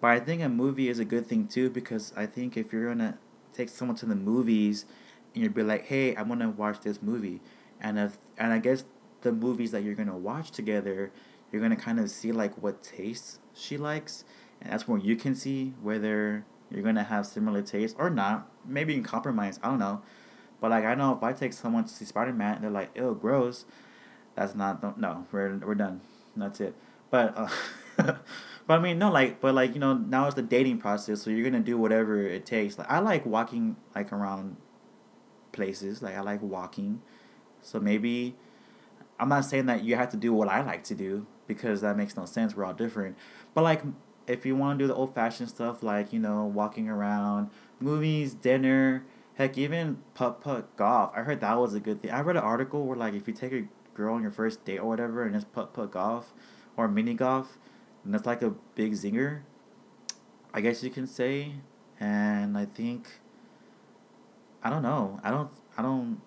But 0.00 0.08
i 0.10 0.20
think 0.20 0.42
a 0.42 0.48
movie 0.48 0.88
is 0.88 0.98
a 0.98 1.04
good 1.04 1.26
thing 1.26 1.46
too 1.46 1.70
because 1.70 2.12
i 2.16 2.26
think 2.26 2.56
if 2.56 2.72
you're 2.72 2.88
gonna 2.88 3.18
take 3.52 3.68
someone 3.68 3.96
to 3.98 4.06
the 4.06 4.14
movies 4.14 4.86
and 5.34 5.42
you'd 5.42 5.54
be 5.54 5.62
like, 5.62 5.86
hey, 5.86 6.14
I 6.14 6.22
want 6.22 6.40
to 6.40 6.48
watch 6.48 6.80
this 6.80 7.02
movie. 7.02 7.40
And 7.80 7.98
if 7.98 8.18
and 8.38 8.52
I 8.52 8.58
guess 8.58 8.84
the 9.22 9.32
movies 9.32 9.70
that 9.72 9.82
you're 9.82 9.94
gonna 9.94 10.16
watch 10.16 10.50
together, 10.50 11.10
you're 11.50 11.62
gonna 11.62 11.76
kind 11.76 11.98
of 11.98 12.10
see 12.10 12.32
like 12.32 12.60
what 12.62 12.82
tastes 12.82 13.38
she 13.54 13.76
likes, 13.76 14.24
and 14.60 14.72
that's 14.72 14.86
where 14.86 14.98
you 14.98 15.16
can 15.16 15.34
see 15.34 15.74
whether 15.82 16.44
you're 16.70 16.82
gonna 16.82 17.04
have 17.04 17.26
similar 17.26 17.62
tastes 17.62 17.96
or 17.98 18.10
not. 18.10 18.48
Maybe 18.64 18.94
you 18.94 19.00
can 19.00 19.08
compromise. 19.08 19.58
I 19.62 19.68
don't 19.68 19.78
know, 19.78 20.02
but 20.60 20.70
like 20.70 20.84
I 20.84 20.94
know 20.94 21.14
if 21.14 21.22
I 21.22 21.32
take 21.32 21.52
someone 21.52 21.84
to 21.84 21.90
see 21.90 22.04
Spider 22.04 22.32
Man, 22.32 22.56
and 22.56 22.64
they're 22.64 22.70
like, 22.70 22.96
ew, 22.96 23.18
gross. 23.20 23.64
That's 24.34 24.54
not 24.54 24.98
no. 24.98 25.26
We're 25.32 25.58
we're 25.58 25.74
done. 25.74 26.00
That's 26.36 26.60
it. 26.60 26.74
But. 27.10 27.34
Uh, 27.98 28.14
But 28.66 28.78
I 28.78 28.82
mean, 28.82 28.98
no, 28.98 29.10
like, 29.10 29.40
but 29.40 29.54
like 29.54 29.74
you 29.74 29.80
know, 29.80 29.94
now 29.94 30.26
it's 30.26 30.36
the 30.36 30.42
dating 30.42 30.78
process, 30.78 31.22
so 31.22 31.30
you're 31.30 31.44
gonna 31.44 31.62
do 31.62 31.76
whatever 31.76 32.22
it 32.22 32.46
takes. 32.46 32.78
Like 32.78 32.90
I 32.90 33.00
like 33.00 33.26
walking 33.26 33.76
like 33.94 34.12
around 34.12 34.56
places. 35.52 36.02
Like 36.02 36.14
I 36.14 36.20
like 36.20 36.42
walking, 36.42 37.02
so 37.60 37.80
maybe 37.80 38.36
I'm 39.18 39.28
not 39.28 39.44
saying 39.44 39.66
that 39.66 39.84
you 39.84 39.96
have 39.96 40.10
to 40.10 40.16
do 40.16 40.32
what 40.32 40.48
I 40.48 40.62
like 40.62 40.84
to 40.84 40.94
do 40.94 41.26
because 41.46 41.80
that 41.80 41.96
makes 41.96 42.16
no 42.16 42.24
sense. 42.24 42.56
We're 42.56 42.64
all 42.64 42.72
different. 42.72 43.16
But 43.54 43.62
like, 43.62 43.82
if 44.26 44.46
you 44.46 44.56
want 44.56 44.78
to 44.78 44.84
do 44.84 44.88
the 44.88 44.94
old 44.94 45.14
fashioned 45.14 45.48
stuff, 45.48 45.82
like 45.82 46.12
you 46.12 46.20
know, 46.20 46.44
walking 46.44 46.88
around, 46.88 47.50
movies, 47.80 48.34
dinner, 48.34 49.04
heck, 49.34 49.58
even 49.58 49.98
putt 50.14 50.40
putt 50.40 50.76
golf. 50.76 51.12
I 51.16 51.22
heard 51.22 51.40
that 51.40 51.58
was 51.58 51.74
a 51.74 51.80
good 51.80 52.00
thing. 52.00 52.10
I 52.10 52.20
read 52.20 52.36
an 52.36 52.42
article 52.42 52.86
where 52.86 52.96
like 52.96 53.14
if 53.14 53.26
you 53.26 53.34
take 53.34 53.52
a 53.52 53.64
girl 53.94 54.14
on 54.14 54.22
your 54.22 54.30
first 54.30 54.64
date 54.64 54.78
or 54.78 54.88
whatever 54.88 55.24
and 55.24 55.34
just 55.34 55.52
putt 55.52 55.74
putt 55.74 55.90
golf 55.90 56.32
or 56.76 56.88
mini 56.88 57.14
golf 57.14 57.58
and 58.04 58.12
that's 58.12 58.26
like 58.26 58.42
a 58.42 58.50
big 58.74 58.92
zinger, 58.92 59.40
I 60.52 60.60
guess 60.60 60.82
you 60.82 60.90
can 60.90 61.06
say. 61.06 61.52
And 62.00 62.58
I 62.58 62.64
think, 62.64 63.06
I 64.62 64.70
don't 64.70 64.82
know. 64.82 65.20
I 65.22 65.30
don't, 65.30 65.50
I 65.78 65.82
don't, 65.82 66.20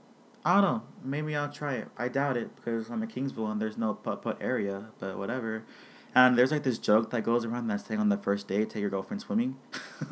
I 0.45 0.53
don't 0.53 0.63
know. 0.63 0.83
Maybe 1.03 1.35
I'll 1.35 1.51
try 1.51 1.73
it. 1.73 1.87
I 1.97 2.07
doubt 2.07 2.37
it 2.37 2.55
because 2.55 2.89
I'm 2.89 3.03
in 3.03 3.09
Kingsville 3.09 3.51
and 3.51 3.61
there's 3.61 3.77
no 3.77 3.93
putt 3.93 4.21
putt 4.21 4.37
area, 4.39 4.85
but 4.99 5.17
whatever. 5.17 5.63
And 6.13 6.37
there's 6.37 6.51
like 6.51 6.63
this 6.63 6.77
joke 6.77 7.09
that 7.09 7.23
goes 7.23 7.43
around 7.43 7.67
that's 7.67 7.85
saying 7.85 7.99
on 7.99 8.09
the 8.09 8.17
first 8.17 8.47
date, 8.47 8.69
take 8.69 8.81
your 8.81 8.89
girlfriend 8.89 9.21
swimming. 9.21 9.57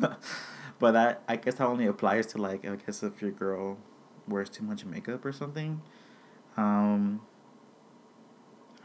but 0.78 0.92
that 0.92 1.22
I 1.26 1.36
guess 1.36 1.54
that 1.54 1.66
only 1.66 1.86
applies 1.86 2.26
to 2.26 2.38
like 2.38 2.66
I 2.66 2.76
guess 2.76 3.02
if 3.02 3.22
your 3.22 3.30
girl 3.30 3.78
wears 4.28 4.50
too 4.50 4.64
much 4.64 4.84
makeup 4.84 5.24
or 5.24 5.32
something. 5.32 5.80
Um, 6.56 7.22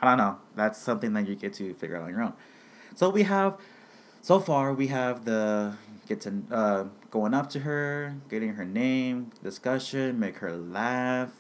I 0.01 0.07
don't 0.07 0.17
know. 0.17 0.37
That's 0.55 0.79
something 0.79 1.13
that 1.13 1.27
you 1.27 1.35
get 1.35 1.53
to 1.55 1.73
figure 1.73 1.97
out 1.97 2.03
on 2.03 2.09
your 2.09 2.21
own. 2.23 2.33
So 2.99 3.09
we 3.09 3.23
have, 3.23 3.57
so 4.21 4.41
far 4.41 4.73
we 4.73 4.87
have 4.87 5.23
the 5.23 5.77
get 6.09 6.19
to 6.19 6.33
uh, 6.51 6.83
going 7.09 7.33
up 7.33 7.49
to 7.51 7.61
her, 7.61 8.17
getting 8.29 8.55
her 8.55 8.65
name, 8.65 9.31
discussion, 9.41 10.19
make 10.19 10.39
her 10.39 10.51
laugh, 10.51 11.31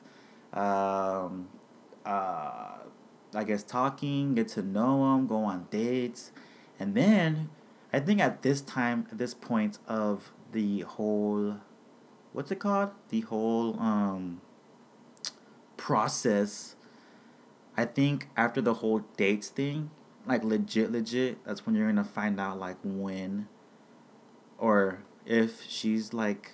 um, 0.53 1.49
uh, 2.05 2.77
I 3.35 3.43
guess 3.45 3.63
talking, 3.63 4.35
get 4.35 4.47
to 4.49 4.61
know 4.61 5.11
them, 5.11 5.27
go 5.27 5.43
on 5.43 5.67
dates, 5.69 6.31
and 6.79 6.95
then 6.95 7.49
I 7.91 7.99
think 7.99 8.21
at 8.21 8.41
this 8.41 8.61
time, 8.61 9.07
at 9.11 9.17
this 9.17 9.33
point 9.33 9.79
of 9.85 10.31
the 10.53 10.83
whole, 10.83 11.57
what's 12.31 12.51
it 12.51 12.59
called? 12.59 12.91
The 13.09 13.19
whole 13.19 13.77
um 13.81 14.39
process. 15.75 16.77
I 17.75 17.83
think 17.83 18.29
after 18.37 18.61
the 18.61 18.75
whole 18.75 18.99
dates 19.17 19.49
thing, 19.49 19.91
like 20.29 20.43
legit, 20.43 20.91
legit, 20.91 21.43
that's 21.43 21.65
when 21.65 21.75
you're 21.75 21.87
gonna 21.87 22.03
find 22.03 22.39
out 22.39 22.59
like 22.59 22.77
when 22.83 23.47
or 24.59 24.99
if 25.25 25.63
she's 25.67 26.13
like 26.13 26.51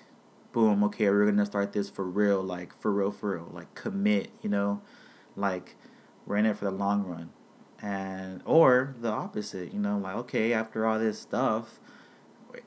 boom 0.53 0.81
okay 0.85 1.09
we're 1.09 1.25
gonna 1.25 1.45
start 1.45 1.73
this 1.73 1.89
for 1.89 2.05
real 2.05 2.41
like 2.41 2.73
for 2.79 2.91
real 2.91 3.11
for 3.11 3.33
real 3.35 3.51
like 3.53 3.75
commit 3.75 4.31
you 4.41 4.49
know? 4.49 4.81
Like 5.35 5.75
we're 6.25 6.37
in 6.37 6.45
it 6.45 6.57
for 6.57 6.65
the 6.65 6.71
long 6.71 7.03
run. 7.03 7.31
And 7.81 8.41
or 8.45 8.95
the 8.99 9.09
opposite 9.09 9.73
you 9.73 9.79
know 9.79 9.97
like 9.97 10.15
okay 10.15 10.53
after 10.53 10.85
all 10.85 10.97
this 10.97 11.19
stuff 11.19 11.79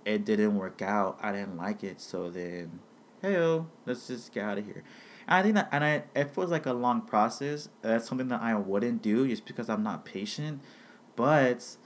it 0.05 0.27
didn't 0.27 0.57
work 0.57 0.83
out 0.83 1.19
i 1.23 1.33
didn't 1.33 1.57
like 1.57 1.83
it 1.83 1.99
so 1.99 2.29
then 2.29 2.81
hey 3.23 3.63
let's 3.87 4.07
just 4.07 4.33
get 4.33 4.45
out 4.45 4.59
of 4.59 4.67
here. 4.67 4.85
And 5.27 5.37
i 5.37 5.43
think 5.43 5.55
that 5.55 5.71
and 5.73 5.83
i 5.83 6.05
it 6.15 6.35
feels 6.35 6.51
like 6.51 6.67
a 6.67 6.75
long 6.75 7.01
process 7.01 7.71
that's 7.81 8.07
something 8.07 8.29
that 8.29 8.43
i 8.43 8.55
wouldn't 8.55 9.01
do 9.01 9.27
just 9.27 9.47
because 9.47 9.71
i'm 9.71 9.83
not 9.83 10.05
patient 10.05 10.61
but 11.19 11.77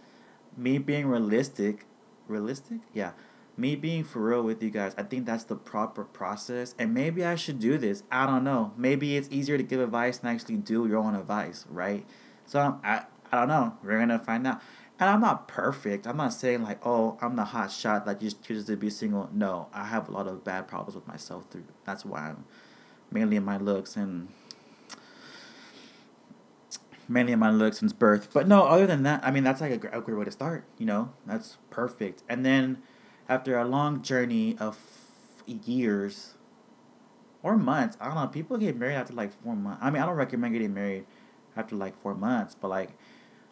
me 0.56 0.78
being 0.78 1.06
realistic 1.06 1.86
realistic 2.28 2.78
yeah 2.92 3.12
me 3.56 3.76
being 3.76 4.04
for 4.04 4.20
real 4.20 4.42
with 4.42 4.62
you 4.62 4.70
guys, 4.70 4.94
I 4.96 5.02
think 5.02 5.26
that's 5.26 5.44
the 5.44 5.56
proper 5.56 6.04
process. 6.04 6.74
And 6.78 6.94
maybe 6.94 7.24
I 7.24 7.34
should 7.34 7.58
do 7.58 7.76
this. 7.76 8.02
I 8.10 8.26
don't 8.26 8.44
know. 8.44 8.72
Maybe 8.76 9.16
it's 9.16 9.28
easier 9.30 9.56
to 9.58 9.62
give 9.62 9.80
advice 9.80 10.18
than 10.18 10.34
actually 10.34 10.56
do 10.56 10.86
your 10.86 10.98
own 10.98 11.14
advice, 11.14 11.66
right? 11.68 12.06
So 12.46 12.80
I, 12.82 13.04
I 13.30 13.36
don't 13.36 13.48
know. 13.48 13.76
We're 13.82 13.98
going 13.98 14.08
to 14.08 14.18
find 14.18 14.46
out. 14.46 14.62
And 14.98 15.10
I'm 15.10 15.20
not 15.20 15.48
perfect. 15.48 16.06
I'm 16.06 16.16
not 16.16 16.32
saying 16.32 16.62
like, 16.62 16.84
oh, 16.86 17.18
I'm 17.20 17.36
the 17.36 17.44
hot 17.44 17.72
shot 17.72 18.06
that 18.06 18.20
just 18.20 18.42
chooses 18.42 18.66
to 18.66 18.76
be 18.76 18.88
single. 18.88 19.28
No, 19.32 19.68
I 19.72 19.84
have 19.84 20.08
a 20.08 20.12
lot 20.12 20.28
of 20.28 20.44
bad 20.44 20.68
problems 20.68 20.94
with 20.94 21.08
myself 21.08 21.44
through. 21.50 21.64
That's 21.84 22.04
why 22.04 22.30
I'm 22.30 22.44
mainly 23.10 23.36
in 23.36 23.44
my 23.44 23.58
looks 23.58 23.96
and 23.96 24.28
mainly 27.09 27.32
in 27.32 27.38
my 27.38 27.50
looks 27.50 27.78
since 27.78 27.92
birth. 27.92 28.28
But 28.32 28.49
no, 28.49 28.64
other 28.64 28.87
than 28.87 29.02
that, 29.04 29.25
I 29.25 29.30
mean, 29.30 29.44
that's 29.44 29.61
like 29.61 29.85
a, 29.85 29.99
a 29.99 30.00
great 30.00 30.18
way 30.18 30.25
to 30.25 30.30
start. 30.30 30.64
You 30.78 30.87
know, 30.87 31.12
that's 31.26 31.59
perfect. 31.71 32.23
And 32.28 32.44
then 32.44 32.82
after 33.28 33.59
a 33.59 33.64
long 33.64 34.02
journey 34.02 34.56
of 34.59 34.78
years 35.47 36.35
or 37.42 37.56
months, 37.56 37.97
I 38.00 38.06
don't 38.06 38.14
know, 38.14 38.26
people 38.26 38.56
get 38.59 38.76
married 38.76 38.94
after 38.94 39.14
like 39.14 39.32
four 39.42 39.56
months. 39.56 39.80
I 39.82 39.90
mean, 39.90 40.02
I 40.02 40.06
don't 40.06 40.16
recommend 40.16 40.52
getting 40.52 40.75
married 40.75 41.06
after 41.56 41.76
like 41.76 42.00
four 42.00 42.14
months, 42.14 42.54
but 42.54 42.68
like, 42.68 42.97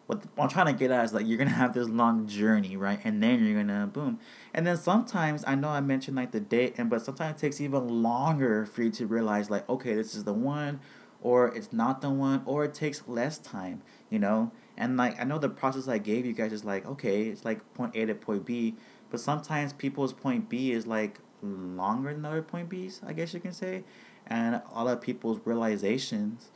what 0.06 0.24
I'm 0.36 0.48
trying 0.48 0.66
to 0.66 0.72
get 0.72 0.90
at 0.90 1.04
is 1.04 1.12
like 1.12 1.26
you're 1.26 1.38
gonna 1.38 1.50
have 1.50 1.72
this 1.72 1.88
long 1.88 2.26
journey, 2.26 2.76
right? 2.76 3.00
And 3.04 3.22
then 3.22 3.44
you're 3.44 3.62
gonna 3.62 3.86
boom. 3.86 4.18
And 4.52 4.66
then 4.66 4.76
sometimes 4.76 5.44
I 5.46 5.54
know 5.54 5.68
I 5.68 5.80
mentioned 5.80 6.16
like 6.16 6.32
the 6.32 6.40
date, 6.40 6.74
and 6.78 6.90
but 6.90 7.02
sometimes 7.02 7.36
it 7.36 7.40
takes 7.40 7.60
even 7.60 8.02
longer 8.02 8.66
for 8.66 8.82
you 8.82 8.90
to 8.90 9.06
realize 9.06 9.50
like, 9.50 9.68
okay, 9.68 9.94
this 9.94 10.16
is 10.16 10.24
the 10.24 10.32
one, 10.32 10.80
or 11.22 11.48
it's 11.48 11.72
not 11.72 12.00
the 12.00 12.10
one, 12.10 12.42
or 12.46 12.64
it 12.64 12.74
takes 12.74 13.06
less 13.06 13.38
time, 13.38 13.82
you 14.08 14.18
know. 14.18 14.52
And 14.76 14.96
like 14.96 15.20
I 15.20 15.24
know 15.24 15.38
the 15.38 15.48
process 15.48 15.88
I 15.88 15.98
gave 15.98 16.24
you 16.24 16.32
guys 16.32 16.52
is 16.52 16.64
like, 16.64 16.86
okay, 16.86 17.24
it's 17.24 17.44
like 17.44 17.74
point 17.74 17.94
A 17.96 18.06
to 18.06 18.14
point 18.14 18.44
B, 18.44 18.76
but 19.10 19.20
sometimes 19.20 19.72
people's 19.72 20.12
point 20.12 20.48
B 20.48 20.72
is 20.72 20.86
like 20.86 21.20
longer 21.42 22.12
than 22.12 22.24
other 22.24 22.42
point 22.42 22.68
B's, 22.68 23.00
I 23.06 23.12
guess 23.12 23.34
you 23.34 23.40
can 23.40 23.52
say. 23.52 23.84
And 24.26 24.54
a 24.54 24.84
lot 24.84 24.86
of 24.86 25.00
people's 25.00 25.40
realizations 25.44 26.50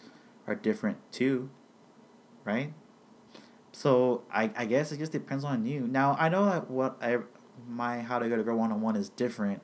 are 0.47 0.55
different 0.55 0.99
too, 1.11 1.51
right? 2.45 2.73
So 3.73 4.23
I, 4.33 4.51
I 4.57 4.67
guess 4.67 4.93
it 4.93 4.99
just 4.99 5.13
depends 5.13 5.45
on 5.45 5.67
you. 5.67 5.81
Now 5.81 6.17
I 6.19 6.29
know 6.29 6.45
that 6.47 6.71
what 6.71 6.97
I 7.03 7.19
my 7.69 8.01
how 8.01 8.19
to 8.19 8.29
go 8.29 8.37
to 8.37 8.43
girl 8.43 8.59
one 8.59 8.73
on 8.73 8.81
one 8.81 8.97
is 8.97 9.09
different. 9.09 9.63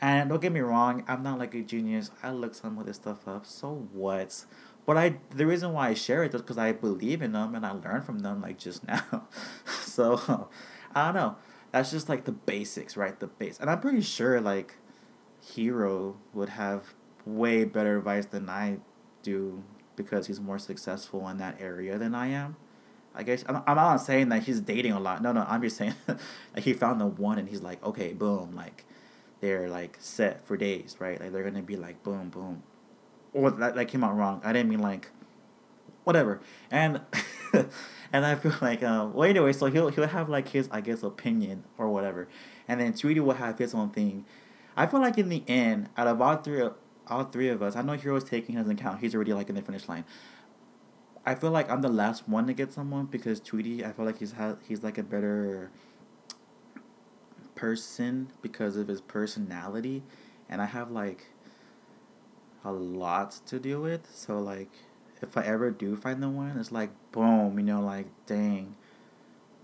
And 0.00 0.30
don't 0.30 0.40
get 0.40 0.52
me 0.52 0.60
wrong, 0.60 1.04
I'm 1.08 1.22
not 1.22 1.38
like 1.38 1.54
a 1.54 1.62
genius. 1.62 2.10
I 2.22 2.30
look 2.30 2.54
some 2.54 2.78
of 2.78 2.86
this 2.86 2.96
stuff 2.96 3.26
up. 3.26 3.46
So 3.46 3.88
what? 3.92 4.44
But 4.86 4.96
I 4.96 5.18
the 5.30 5.46
reason 5.46 5.72
why 5.72 5.88
I 5.88 5.94
share 5.94 6.22
it 6.22 6.34
is 6.34 6.40
because 6.40 6.58
I 6.58 6.72
believe 6.72 7.20
in 7.20 7.32
them 7.32 7.54
and 7.54 7.66
I 7.66 7.72
learn 7.72 8.02
from 8.02 8.20
them 8.20 8.40
like 8.40 8.58
just 8.58 8.86
now. 8.88 9.28
so 9.82 10.48
I 10.94 11.06
don't 11.06 11.14
know 11.14 11.36
that's 11.72 11.90
just 11.90 12.08
like 12.08 12.24
the 12.24 12.32
basics, 12.32 12.96
right? 12.96 13.18
The 13.18 13.26
base. 13.26 13.58
And 13.60 13.70
I'm 13.70 13.80
pretty 13.80 14.00
sure 14.00 14.40
like 14.40 14.76
Hero 15.42 16.16
would 16.32 16.50
have 16.50 16.94
way 17.26 17.64
better 17.64 17.98
advice 17.98 18.26
than 18.26 18.48
I 18.48 18.78
do 19.22 19.62
because 19.96 20.26
he's 20.28 20.40
more 20.40 20.58
successful 20.58 21.28
in 21.28 21.38
that 21.38 21.60
area 21.60 21.98
than 21.98 22.14
I 22.14 22.28
am. 22.28 22.56
I 23.14 23.22
guess 23.22 23.44
I'm, 23.48 23.62
I'm 23.66 23.76
not 23.76 23.96
saying 23.98 24.28
that 24.30 24.44
he's 24.44 24.60
dating 24.60 24.92
a 24.92 25.00
lot. 25.00 25.22
No, 25.22 25.32
no, 25.32 25.44
I'm 25.48 25.60
just 25.62 25.76
saying 25.76 25.94
like 26.54 26.64
he 26.64 26.72
found 26.72 27.00
the 27.00 27.06
one 27.06 27.38
and 27.38 27.48
he's 27.48 27.62
like, 27.62 27.82
okay, 27.84 28.12
boom, 28.12 28.54
like 28.54 28.84
they're 29.40 29.68
like 29.68 29.96
set 30.00 30.46
for 30.46 30.56
days, 30.56 30.96
right? 30.98 31.20
Like 31.20 31.32
they're 31.32 31.44
gonna 31.44 31.62
be 31.62 31.76
like 31.76 32.02
boom, 32.02 32.28
boom. 32.28 32.62
Or 33.32 33.50
that 33.50 33.74
that 33.74 33.88
came 33.88 34.04
out 34.04 34.16
wrong. 34.16 34.40
I 34.44 34.52
didn't 34.52 34.68
mean 34.68 34.80
like 34.80 35.10
whatever. 36.04 36.40
And 36.70 37.02
and 38.12 38.26
I 38.26 38.34
feel 38.34 38.54
like 38.60 38.82
um 38.82 39.12
well 39.12 39.28
anyway, 39.28 39.52
so 39.52 39.66
he'll 39.66 39.88
he'll 39.88 40.08
have 40.08 40.28
like 40.28 40.48
his 40.48 40.68
I 40.70 40.80
guess 40.80 41.02
opinion 41.02 41.64
or 41.76 41.88
whatever, 41.88 42.28
and 42.66 42.80
then 42.80 42.92
Tweety 42.94 43.20
will 43.20 43.34
have 43.34 43.58
his 43.58 43.74
own 43.74 43.90
thing. 43.90 44.24
I 44.76 44.86
feel 44.86 45.00
like 45.00 45.18
in 45.18 45.28
the 45.28 45.42
end, 45.48 45.88
out 45.96 46.06
of 46.06 46.20
all 46.20 46.36
three 46.36 46.62
all 47.08 47.24
three 47.24 47.48
of 47.48 47.62
us, 47.62 47.76
I 47.76 47.82
know 47.82 47.92
Hero's 47.92 48.24
taking 48.24 48.56
doesn't 48.56 48.76
count. 48.76 49.00
He's 49.00 49.14
already 49.14 49.32
like 49.32 49.48
in 49.48 49.54
the 49.54 49.62
finish 49.62 49.88
line. 49.88 50.04
I 51.26 51.34
feel 51.34 51.50
like 51.50 51.70
I'm 51.70 51.82
the 51.82 51.90
last 51.90 52.28
one 52.28 52.46
to 52.46 52.54
get 52.54 52.72
someone 52.72 53.06
because 53.06 53.40
Tweety, 53.40 53.84
I 53.84 53.92
feel 53.92 54.04
like 54.04 54.18
he's 54.18 54.32
had 54.32 54.58
he's 54.66 54.82
like 54.82 54.98
a 54.98 55.02
better 55.02 55.70
person 57.58 58.30
because 58.40 58.76
of 58.76 58.86
his 58.86 59.00
personality, 59.00 60.04
and 60.48 60.62
I 60.62 60.66
have 60.66 60.92
like 60.92 61.26
a 62.64 62.70
lot 62.70 63.40
to 63.46 63.58
deal 63.58 63.82
with. 63.82 64.08
So 64.14 64.38
like 64.38 64.70
if 65.20 65.36
I 65.36 65.42
ever 65.42 65.70
do 65.70 65.96
find 65.96 66.22
the 66.22 66.28
one, 66.28 66.56
it's 66.56 66.70
like 66.70 66.90
boom, 67.10 67.58
you 67.58 67.64
know, 67.64 67.80
like 67.80 68.06
dang, 68.26 68.76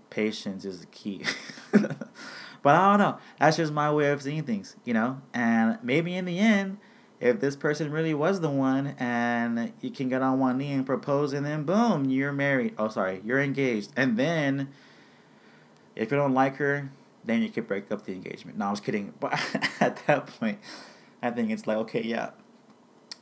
patience 0.09 0.65
is 0.65 0.81
the 0.81 0.87
key. 0.87 1.23
but 1.71 2.75
I 2.75 2.91
don't 2.91 2.99
know. 2.99 3.17
That's 3.39 3.57
just 3.57 3.71
my 3.71 3.91
way 3.91 4.11
of 4.11 4.21
seeing 4.21 4.43
things, 4.43 4.75
you 4.83 4.93
know. 4.93 5.21
And 5.33 5.79
maybe 5.81 6.15
in 6.15 6.25
the 6.25 6.37
end, 6.37 6.77
if 7.21 7.39
this 7.39 7.55
person 7.55 7.91
really 7.91 8.13
was 8.13 8.41
the 8.41 8.49
one, 8.49 8.95
and 8.99 9.71
you 9.79 9.89
can 9.89 10.09
get 10.09 10.21
on 10.21 10.37
one 10.37 10.57
knee 10.57 10.73
and 10.73 10.85
propose, 10.85 11.31
and 11.31 11.45
then 11.45 11.63
boom, 11.63 12.09
you're 12.09 12.33
married. 12.33 12.75
Oh, 12.77 12.89
sorry, 12.89 13.21
you're 13.23 13.39
engaged. 13.39 13.91
And 13.95 14.17
then, 14.17 14.67
if 15.95 16.11
you 16.11 16.17
don't 16.17 16.33
like 16.33 16.57
her, 16.57 16.91
then 17.25 17.41
you 17.41 17.49
could 17.49 17.67
break 17.67 17.91
up 17.91 18.05
the 18.05 18.13
engagement. 18.13 18.57
No, 18.57 18.67
I 18.67 18.71
was 18.71 18.79
kidding. 18.79 19.13
But 19.19 19.33
at 19.79 20.05
that 20.07 20.27
point, 20.27 20.59
I 21.21 21.31
think 21.31 21.51
it's 21.51 21.67
like 21.67 21.77
okay, 21.77 22.03
yeah 22.03 22.31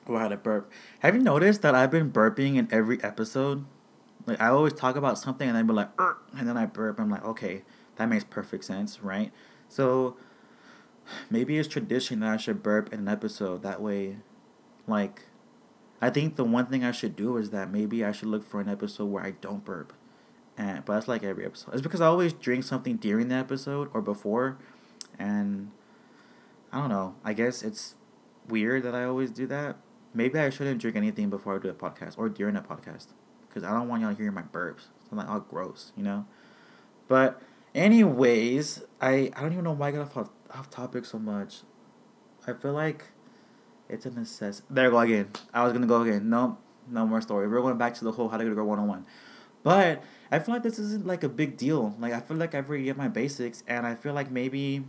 Go 0.05 0.15
ahead, 0.15 0.31
had 0.31 0.43
burp. 0.43 0.71
Have 0.99 1.15
you 1.15 1.21
noticed 1.21 1.61
that 1.61 1.75
I've 1.75 1.91
been 1.91 2.11
burping 2.11 2.57
in 2.57 2.67
every 2.71 3.01
episode? 3.03 3.65
Like 4.25 4.41
I 4.41 4.47
always 4.47 4.73
talk 4.73 4.95
about 4.95 5.17
something 5.17 5.47
and 5.47 5.57
then 5.57 5.67
be 5.67 5.73
like, 5.73 5.89
and 6.37 6.47
then 6.47 6.57
I 6.57 6.65
burp. 6.65 6.99
I'm 6.99 7.09
like, 7.09 7.23
okay, 7.23 7.63
that 7.95 8.09
makes 8.09 8.23
perfect 8.23 8.65
sense, 8.65 9.01
right? 9.01 9.31
So 9.69 10.17
maybe 11.29 11.57
it's 11.57 11.67
tradition 11.67 12.19
that 12.19 12.29
I 12.29 12.37
should 12.37 12.61
burp 12.61 12.91
in 12.91 12.99
an 12.99 13.07
episode. 13.07 13.63
That 13.63 13.81
way, 13.81 14.17
like, 14.87 15.23
I 16.01 16.09
think 16.09 16.35
the 16.35 16.43
one 16.43 16.65
thing 16.65 16.83
I 16.83 16.91
should 16.91 17.15
do 17.15 17.37
is 17.37 17.51
that 17.51 17.71
maybe 17.71 18.03
I 18.03 18.11
should 18.11 18.27
look 18.27 18.43
for 18.45 18.59
an 18.59 18.67
episode 18.67 19.05
where 19.05 19.23
I 19.23 19.31
don't 19.31 19.63
burp. 19.63 19.93
And 20.57 20.85
but 20.85 20.93
that's 20.93 21.07
like 21.07 21.23
every 21.23 21.45
episode. 21.45 21.73
It's 21.73 21.81
because 21.81 22.01
I 22.01 22.07
always 22.07 22.33
drink 22.33 22.63
something 22.63 22.97
during 22.97 23.29
the 23.29 23.35
episode 23.35 23.89
or 23.93 24.01
before, 24.01 24.57
and 25.17 25.71
I 26.71 26.79
don't 26.79 26.89
know. 26.89 27.15
I 27.23 27.33
guess 27.33 27.63
it's 27.63 27.95
weird 28.47 28.83
that 28.83 28.93
I 28.93 29.05
always 29.05 29.31
do 29.31 29.47
that 29.47 29.77
maybe 30.13 30.39
I 30.39 30.49
shouldn't 30.49 30.81
drink 30.81 30.95
anything 30.95 31.29
before 31.29 31.55
I 31.55 31.59
do 31.59 31.69
a 31.69 31.73
podcast 31.73 32.17
or 32.17 32.29
during 32.29 32.55
a 32.55 32.61
podcast 32.61 33.07
because 33.47 33.63
I 33.63 33.71
don't 33.71 33.87
want 33.87 34.01
y'all 34.01 34.13
hearing 34.13 34.33
my 34.33 34.43
burps. 34.43 34.85
I'm 35.11 35.17
like 35.17 35.29
all 35.29 35.39
gross, 35.39 35.91
you 35.95 36.03
know. 36.03 36.25
But 37.07 37.41
anyways, 37.75 38.83
I 39.01 39.31
I 39.35 39.41
don't 39.41 39.53
even 39.53 39.63
know 39.63 39.73
why 39.73 39.89
I 39.89 39.91
got 39.91 40.15
off 40.15 40.29
off 40.51 40.69
topic 40.69 41.05
so 41.05 41.19
much. 41.19 41.61
I 42.47 42.53
feel 42.53 42.73
like 42.73 43.05
It's 43.89 44.05
a 44.05 44.11
necessity. 44.11 44.67
There 44.69 44.87
I 44.87 44.89
go 44.89 44.99
again. 44.99 45.29
I 45.53 45.63
was 45.63 45.73
gonna 45.73 45.87
go 45.87 46.01
again. 46.01 46.29
No, 46.29 46.57
no 46.89 47.05
more 47.05 47.21
story. 47.21 47.47
We're 47.47 47.61
going 47.61 47.77
back 47.77 47.93
to 47.95 48.03
the 48.03 48.11
whole 48.11 48.29
how 48.29 48.37
to 48.37 48.43
get 48.43 48.51
a 48.51 48.55
girl 48.55 48.67
one 48.67 48.79
on 48.79 48.87
one. 48.87 49.05
But 49.63 50.03
I 50.31 50.39
feel 50.39 50.53
like 50.53 50.63
this 50.63 50.77
isn't 50.79 51.05
like 51.05 51.23
a 51.23 51.29
big 51.29 51.57
deal. 51.57 51.95
Like 51.99 52.13
I 52.13 52.19
feel 52.19 52.37
like 52.37 52.53
I've 52.53 52.67
already 52.69 52.85
get 52.85 52.97
my 52.97 53.07
basics, 53.07 53.63
and 53.67 53.85
I 53.87 53.95
feel 53.95 54.13
like 54.13 54.29
maybe, 54.29 54.83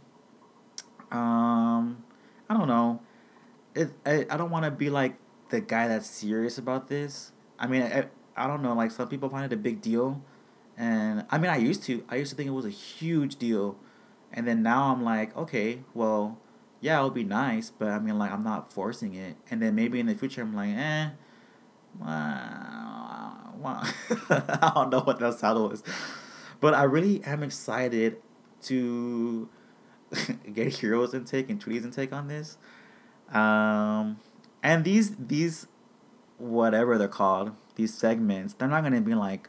um, 1.11 2.05
I 2.49 2.55
don't 2.55 2.69
know. 2.69 3.01
It 3.75 3.91
I, 4.05 4.27
I 4.31 4.37
don't 4.37 4.51
want 4.51 4.65
to 4.65 4.71
be 4.71 4.91
like 4.91 5.17
the 5.51 5.61
guy 5.61 5.89
that's 5.89 6.09
serious 6.09 6.59
about 6.59 6.89
this. 6.89 7.33
I 7.59 7.67
mean, 7.67 7.83
I, 7.83 8.07
I 8.37 8.47
don't 8.47 8.63
know. 8.63 8.75
Like 8.75 8.91
some 8.91 9.09
people 9.09 9.29
find 9.29 9.45
it 9.45 9.55
a 9.55 9.59
big 9.59 9.81
deal, 9.81 10.23
and 10.77 11.25
I 11.31 11.39
mean, 11.39 11.51
I 11.51 11.57
used 11.57 11.83
to. 11.85 12.05
I 12.09 12.17
used 12.17 12.31
to 12.31 12.37
think 12.37 12.49
it 12.49 12.53
was 12.53 12.67
a 12.67 12.71
huge 12.71 13.37
deal, 13.37 13.77
and 14.33 14.47
then 14.47 14.63
now 14.63 14.93
I'm 14.93 15.05
like, 15.05 15.37
okay, 15.37 15.85
well, 15.95 16.39
yeah, 16.81 17.01
it 17.01 17.05
would 17.05 17.15
be 17.15 17.25
nice, 17.25 17.71
but 17.71 17.89
I 17.89 17.99
mean, 17.99 18.19
like, 18.19 18.31
I'm 18.31 18.45
not 18.45 18.71
forcing 18.71 19.15
it. 19.15 19.37
And 19.51 19.63
then 19.63 19.75
maybe 19.75 20.01
in 20.01 20.07
the 20.07 20.15
future, 20.15 20.43
I'm 20.43 20.55
like, 20.55 20.77
eh, 20.77 21.11
well, 21.99 22.09
I 24.31 24.73
don't 24.75 24.91
know 24.91 25.01
what 25.01 25.19
that 25.21 25.39
title 25.39 25.71
is. 25.71 25.83
but 26.61 26.75
I 26.75 26.85
really 26.85 27.23
am 27.25 27.43
excited 27.43 28.17
to 28.63 29.49
get 30.53 30.75
heroes 30.75 31.15
intake 31.15 31.51
and 31.51 31.63
tweeties 31.63 31.85
intake 31.85 32.13
on 32.13 32.29
this. 32.29 32.57
Um, 33.33 34.19
and 34.63 34.85
these 34.85 35.17
these 35.17 35.67
whatever 36.39 36.99
they're 36.99 37.09
called, 37.09 37.53
these 37.77 37.95
segments, 37.95 38.55
they're 38.55 38.69
not 38.69 38.83
gonna 38.83 39.01
be 39.01 39.15
like 39.15 39.49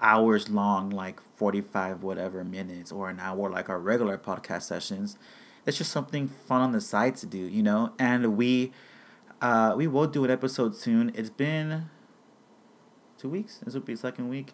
hours 0.00 0.48
long, 0.48 0.90
like 0.90 1.20
forty 1.36 1.60
five 1.60 2.02
whatever 2.02 2.44
minutes 2.44 2.92
or 2.92 3.08
an 3.08 3.20
hour 3.20 3.50
like 3.50 3.68
our 3.68 3.78
regular 3.78 4.18
podcast 4.18 4.62
sessions. 4.62 5.16
It's 5.66 5.76
just 5.78 5.92
something 5.92 6.28
fun 6.28 6.62
on 6.62 6.72
the 6.72 6.80
side 6.80 7.16
to 7.16 7.26
do, 7.26 7.38
you 7.38 7.62
know. 7.62 7.92
And 7.98 8.36
we 8.36 8.72
uh, 9.40 9.74
we 9.76 9.86
will 9.86 10.06
do 10.06 10.24
an 10.24 10.30
episode 10.30 10.74
soon. 10.74 11.12
It's 11.14 11.30
been 11.30 11.88
two 13.20 13.28
weeks. 13.28 13.58
This 13.64 13.74
will 13.74 13.80
be 13.82 13.96
second 13.96 14.28
week, 14.28 14.52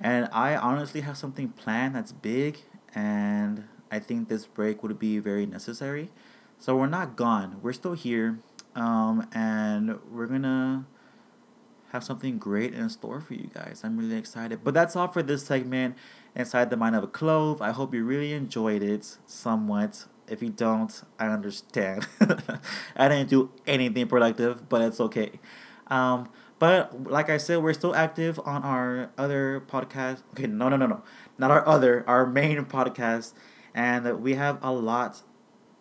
and 0.00 0.28
I 0.32 0.56
honestly 0.56 1.02
have 1.02 1.16
something 1.16 1.50
planned 1.50 1.94
that's 1.94 2.12
big, 2.12 2.58
and 2.94 3.64
I 3.90 3.98
think 4.00 4.28
this 4.28 4.46
break 4.46 4.82
would 4.82 4.98
be 4.98 5.18
very 5.18 5.46
necessary. 5.46 6.10
So 6.58 6.76
we're 6.76 6.88
not 6.88 7.16
gone. 7.16 7.58
We're 7.62 7.72
still 7.72 7.94
here, 7.94 8.40
um, 8.74 9.28
and 9.32 9.98
we're 10.10 10.26
gonna 10.26 10.86
have 11.92 12.04
something 12.04 12.38
great 12.38 12.74
in 12.74 12.88
store 12.90 13.20
for 13.20 13.34
you 13.34 13.48
guys. 13.54 13.82
I'm 13.84 13.96
really 13.96 14.16
excited. 14.16 14.60
But 14.62 14.74
that's 14.74 14.96
all 14.96 15.08
for 15.08 15.22
this 15.22 15.46
segment 15.46 15.96
inside 16.34 16.70
the 16.70 16.76
mind 16.76 16.96
of 16.96 17.04
a 17.04 17.08
clove. 17.08 17.62
I 17.62 17.70
hope 17.70 17.94
you 17.94 18.04
really 18.04 18.32
enjoyed 18.32 18.82
it 18.82 19.16
somewhat. 19.26 20.06
If 20.26 20.42
you 20.42 20.50
don't, 20.50 21.02
I 21.18 21.28
understand. 21.28 22.06
I 22.96 23.08
didn't 23.08 23.30
do 23.30 23.50
anything 23.66 24.06
productive, 24.06 24.68
but 24.68 24.82
it's 24.82 25.00
okay. 25.00 25.40
Um, 25.86 26.28
but 26.58 27.10
like 27.10 27.30
I 27.30 27.36
said, 27.36 27.62
we're 27.62 27.72
still 27.72 27.94
active 27.94 28.40
on 28.44 28.62
our 28.62 29.10
other 29.16 29.62
podcast. 29.66 30.22
Okay, 30.32 30.46
no, 30.46 30.68
no, 30.68 30.76
no, 30.76 30.86
no, 30.86 31.02
not 31.38 31.50
our 31.50 31.66
other, 31.66 32.04
our 32.08 32.26
main 32.26 32.64
podcast, 32.64 33.32
and 33.74 34.20
we 34.20 34.34
have 34.34 34.58
a 34.62 34.72
lot 34.72 35.22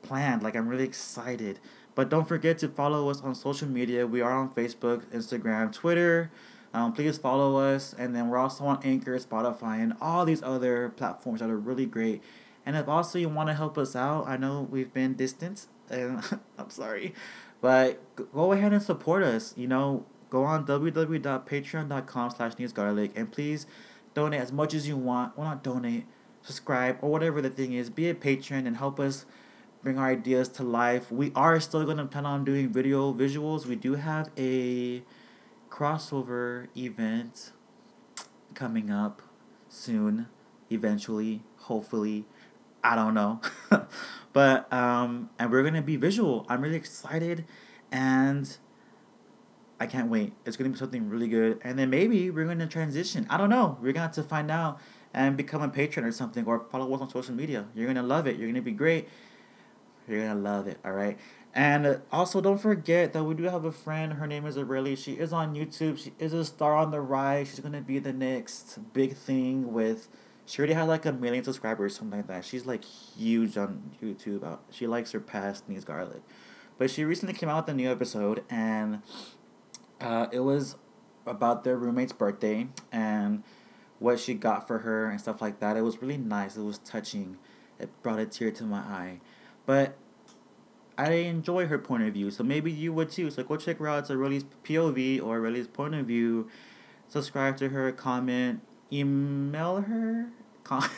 planned. 0.04 0.44
Like 0.44 0.56
I'm 0.56 0.68
really 0.68 0.84
excited. 0.84 1.60
But 1.96 2.10
don't 2.10 2.28
forget 2.28 2.60
to 2.60 2.68
follow 2.68 3.10
us 3.10 3.22
on 3.22 3.34
social 3.34 3.68
media. 3.68 4.06
We 4.06 4.22
are 4.22 4.32
on 4.32 4.54
Facebook, 4.54 5.06
Instagram, 5.08 5.74
Twitter. 5.74 6.32
Um, 6.74 6.94
please 6.94 7.18
follow 7.18 7.58
us, 7.58 7.96
and 7.98 8.16
then 8.16 8.30
we're 8.30 8.38
also 8.38 8.66
on 8.66 8.80
Anchor, 8.84 9.18
Spotify, 9.18 9.82
and 9.82 9.94
all 10.00 10.26
these 10.26 10.44
other 10.44 10.90
platforms 10.90 11.40
that 11.40 11.50
are 11.50 11.58
really 11.58 11.88
great. 11.88 12.22
And 12.68 12.76
if 12.76 12.88
also 12.88 13.18
you 13.18 13.30
want 13.30 13.50
to 13.50 13.56
help 13.56 13.78
us 13.80 13.96
out, 13.96 14.28
I 14.28 14.38
know 14.38 14.68
we've 14.70 14.94
been 14.94 15.16
distant, 15.16 15.66
and 15.90 16.24
I'm 16.58 16.70
sorry, 16.70 17.16
but 17.62 18.00
go 18.32 18.52
ahead 18.52 18.74
and 18.74 18.84
support 18.84 19.24
us. 19.24 19.56
You 19.58 19.68
know, 19.68 20.06
go 20.30 20.44
on 20.44 20.66
www.patreon.com 20.66 22.32
slash 22.32 22.54
needsgarlic 22.54 23.12
and 23.16 23.32
please 23.32 23.66
donate 24.14 24.42
as 24.42 24.52
much 24.52 24.74
as 24.74 24.88
you 24.88 24.98
want. 24.98 25.38
Well, 25.38 25.48
not 25.48 25.64
donate, 25.64 26.06
subscribe, 26.42 26.98
or 27.02 27.10
whatever 27.10 27.42
the 27.42 27.50
thing 27.50 27.74
is. 27.74 27.90
Be 27.90 28.10
a 28.10 28.16
patron 28.16 28.68
and 28.68 28.78
help 28.78 29.00
us 29.00 29.26
bring 29.84 29.98
our 29.98 30.08
ideas 30.08 30.50
to 30.50 30.64
life. 30.64 31.12
We 31.12 31.32
are 31.36 31.60
still 31.60 31.86
going 31.86 31.98
to 31.98 32.06
plan 32.06 32.26
on 32.26 32.44
doing 32.44 32.70
video 32.70 33.14
visuals. 33.14 33.66
We 33.66 33.76
do 33.76 33.96
have 33.96 34.30
a 34.38 35.04
crossover 35.70 36.68
event 36.76 37.52
coming 38.54 38.90
up 38.90 39.22
soon, 39.70 40.28
eventually, 40.72 41.44
hopefully. 41.58 42.26
I 42.84 42.96
don't 42.96 43.14
know. 43.14 43.42
but 44.34 44.72
um 44.72 45.30
and 45.38 45.52
we're 45.52 45.64
gonna 45.64 45.82
be 45.82 45.96
visual. 45.96 46.46
I'm 46.48 46.62
really 46.62 46.76
excited 46.76 47.46
and 47.92 48.58
I 49.80 49.86
can't 49.86 50.10
wait. 50.10 50.34
It's 50.46 50.58
gonna 50.58 50.70
be 50.70 50.78
something 50.78 51.10
really 51.10 51.28
good. 51.28 51.60
And 51.64 51.78
then 51.78 51.90
maybe 51.90 52.30
we're 52.30 52.46
gonna 52.46 52.68
transition. 52.68 53.28
I 53.30 53.38
don't 53.38 53.50
know. 53.50 53.78
We're 53.82 53.94
gonna 53.94 54.08
have 54.08 54.16
to 54.16 54.24
find 54.24 54.50
out 54.50 54.80
and 55.14 55.38
become 55.38 55.62
a 55.62 55.70
patron 55.70 56.06
or 56.06 56.12
something 56.12 56.46
or 56.46 56.66
follow 56.72 56.94
us 56.94 57.02
on 57.02 57.10
social 57.10 57.36
media. 57.36 57.68
You're 57.76 57.88
gonna 57.88 58.04
love 58.04 58.28
it. 58.28 58.38
You're 58.38 58.48
gonna 58.48 58.62
be 58.62 58.72
great. 58.72 59.08
You're 60.08 60.26
gonna 60.26 60.40
love 60.40 60.68
it, 60.68 60.80
alright? 60.86 61.20
And 61.54 62.02
also 62.12 62.42
don't 62.42 62.60
forget 62.60 63.14
that 63.14 63.24
we 63.24 63.34
do 63.34 63.44
have 63.44 63.66
a 63.66 63.72
friend, 63.72 64.14
her 64.14 64.28
name 64.28 64.46
is 64.46 64.58
Aurelie. 64.58 64.98
She 64.98 65.14
is 65.14 65.34
on 65.34 65.56
YouTube. 65.56 65.98
She 65.98 66.14
is 66.20 66.34
a 66.34 66.46
star 66.46 66.76
on 66.76 66.92
the 66.92 67.02
rise. 67.02 67.50
She's 67.50 67.60
gonna 67.60 67.82
be 67.82 68.00
the 68.00 68.14
next 68.14 68.80
big 68.94 69.16
thing 69.16 69.74
with 69.74 70.08
she 70.48 70.60
already 70.60 70.74
had 70.74 70.84
like 70.84 71.06
a 71.06 71.12
million 71.12 71.44
subscribers, 71.44 71.98
something 71.98 72.20
like 72.20 72.28
that. 72.28 72.46
She's 72.46 72.66
like 72.66 72.84
huge 72.86 73.58
on 73.58 73.92
YouTube. 74.02 74.44
Uh, 74.44 74.56
she 74.72 74.88
like 74.88 75.06
surpassed 75.06 75.68
Needs 75.68 75.84
Garlic. 75.84 76.22
But 76.78 76.90
she 76.90 77.04
recently 77.04 77.34
came 77.34 77.50
out 77.50 77.66
with 77.66 77.74
a 77.74 77.76
new 77.76 77.92
episode, 77.92 78.44
and 78.50 79.02
uh, 80.02 80.28
it 80.32 80.40
was 80.42 80.76
about 81.26 81.64
their 81.64 81.78
roommate's 81.78 82.14
birthday 82.14 82.68
and 82.92 83.44
what 84.00 84.20
she 84.20 84.34
got 84.34 84.68
for 84.68 84.80
her 84.80 85.10
and 85.10 85.20
stuff 85.20 85.42
like 85.42 85.60
that. 85.60 85.76
It 85.78 85.82
was 85.82 86.02
really 86.02 86.18
nice. 86.18 86.56
It 86.56 86.64
was 86.64 86.78
touching. 86.80 87.38
It 87.80 87.90
brought 88.02 88.20
a 88.20 88.26
tear 88.26 88.52
to 88.52 88.64
my 88.64 88.80
eye. 88.80 89.20
But 89.66 89.98
I 90.98 91.12
enjoy 91.12 91.68
her 91.68 91.78
point 91.78 92.04
of 92.04 92.14
view, 92.14 92.32
so 92.32 92.44
maybe 92.44 92.72
you 92.72 92.94
would 92.94 93.10
too. 93.10 93.30
So 93.30 93.44
go 93.44 93.58
check 93.58 93.80
her 93.80 93.88
out. 93.88 94.00
It's 94.00 94.12
Aurelie's 94.12 94.46
POV 94.64 95.22
or 95.22 95.38
Aurelie's 95.38 95.68
point 95.68 95.94
of 95.94 96.06
view. 96.06 96.50
Subscribe 97.08 97.58
to 97.58 97.70
her, 97.70 97.92
comment, 97.92 98.62
email 98.92 99.82
her. 99.82 100.30
I 100.70 100.90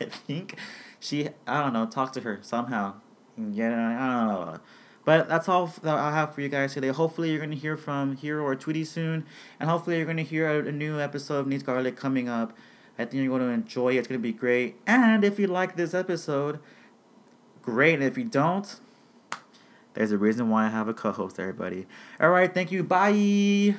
think 0.00 0.56
she. 0.98 1.28
I 1.46 1.62
don't 1.62 1.72
know. 1.72 1.86
Talk 1.86 2.12
to 2.14 2.22
her 2.22 2.38
somehow. 2.42 2.94
Yeah, 3.36 3.96
I 4.00 4.26
don't 4.26 4.28
know. 4.28 4.60
But 5.04 5.28
that's 5.28 5.48
all 5.48 5.66
that 5.82 5.94
I 5.96 6.12
have 6.12 6.34
for 6.34 6.40
you 6.42 6.48
guys 6.48 6.74
today. 6.74 6.88
Hopefully, 6.88 7.30
you're 7.30 7.40
gonna 7.40 7.56
hear 7.56 7.76
from 7.76 8.16
Hero 8.16 8.44
or 8.44 8.54
Tweety 8.54 8.84
soon, 8.84 9.26
and 9.58 9.68
hopefully, 9.68 9.96
you're 9.96 10.06
gonna 10.06 10.22
hear 10.22 10.48
a, 10.48 10.68
a 10.68 10.72
new 10.72 11.00
episode 11.00 11.40
of 11.40 11.46
Needs 11.46 11.62
Garlic 11.62 11.96
coming 11.96 12.28
up. 12.28 12.56
I 12.98 13.04
think 13.04 13.22
you're 13.22 13.28
going 13.28 13.40
to 13.40 13.48
enjoy 13.48 13.94
it. 13.94 13.98
It's 13.98 14.08
going 14.08 14.20
to 14.20 14.22
be 14.22 14.32
great. 14.32 14.76
And 14.86 15.24
if 15.24 15.38
you 15.38 15.46
like 15.46 15.76
this 15.76 15.94
episode, 15.94 16.58
great. 17.62 17.94
And 17.94 18.04
if 18.04 18.18
you 18.18 18.24
don't, 18.24 18.80
there's 19.94 20.12
a 20.12 20.18
reason 20.18 20.48
why 20.50 20.66
I 20.66 20.68
have 20.68 20.88
a 20.88 20.94
co 20.94 21.12
host, 21.12 21.40
everybody. 21.40 21.86
All 22.20 22.30
right. 22.30 22.52
Thank 22.52 22.70
you. 22.70 22.82
Bye. 22.82 23.76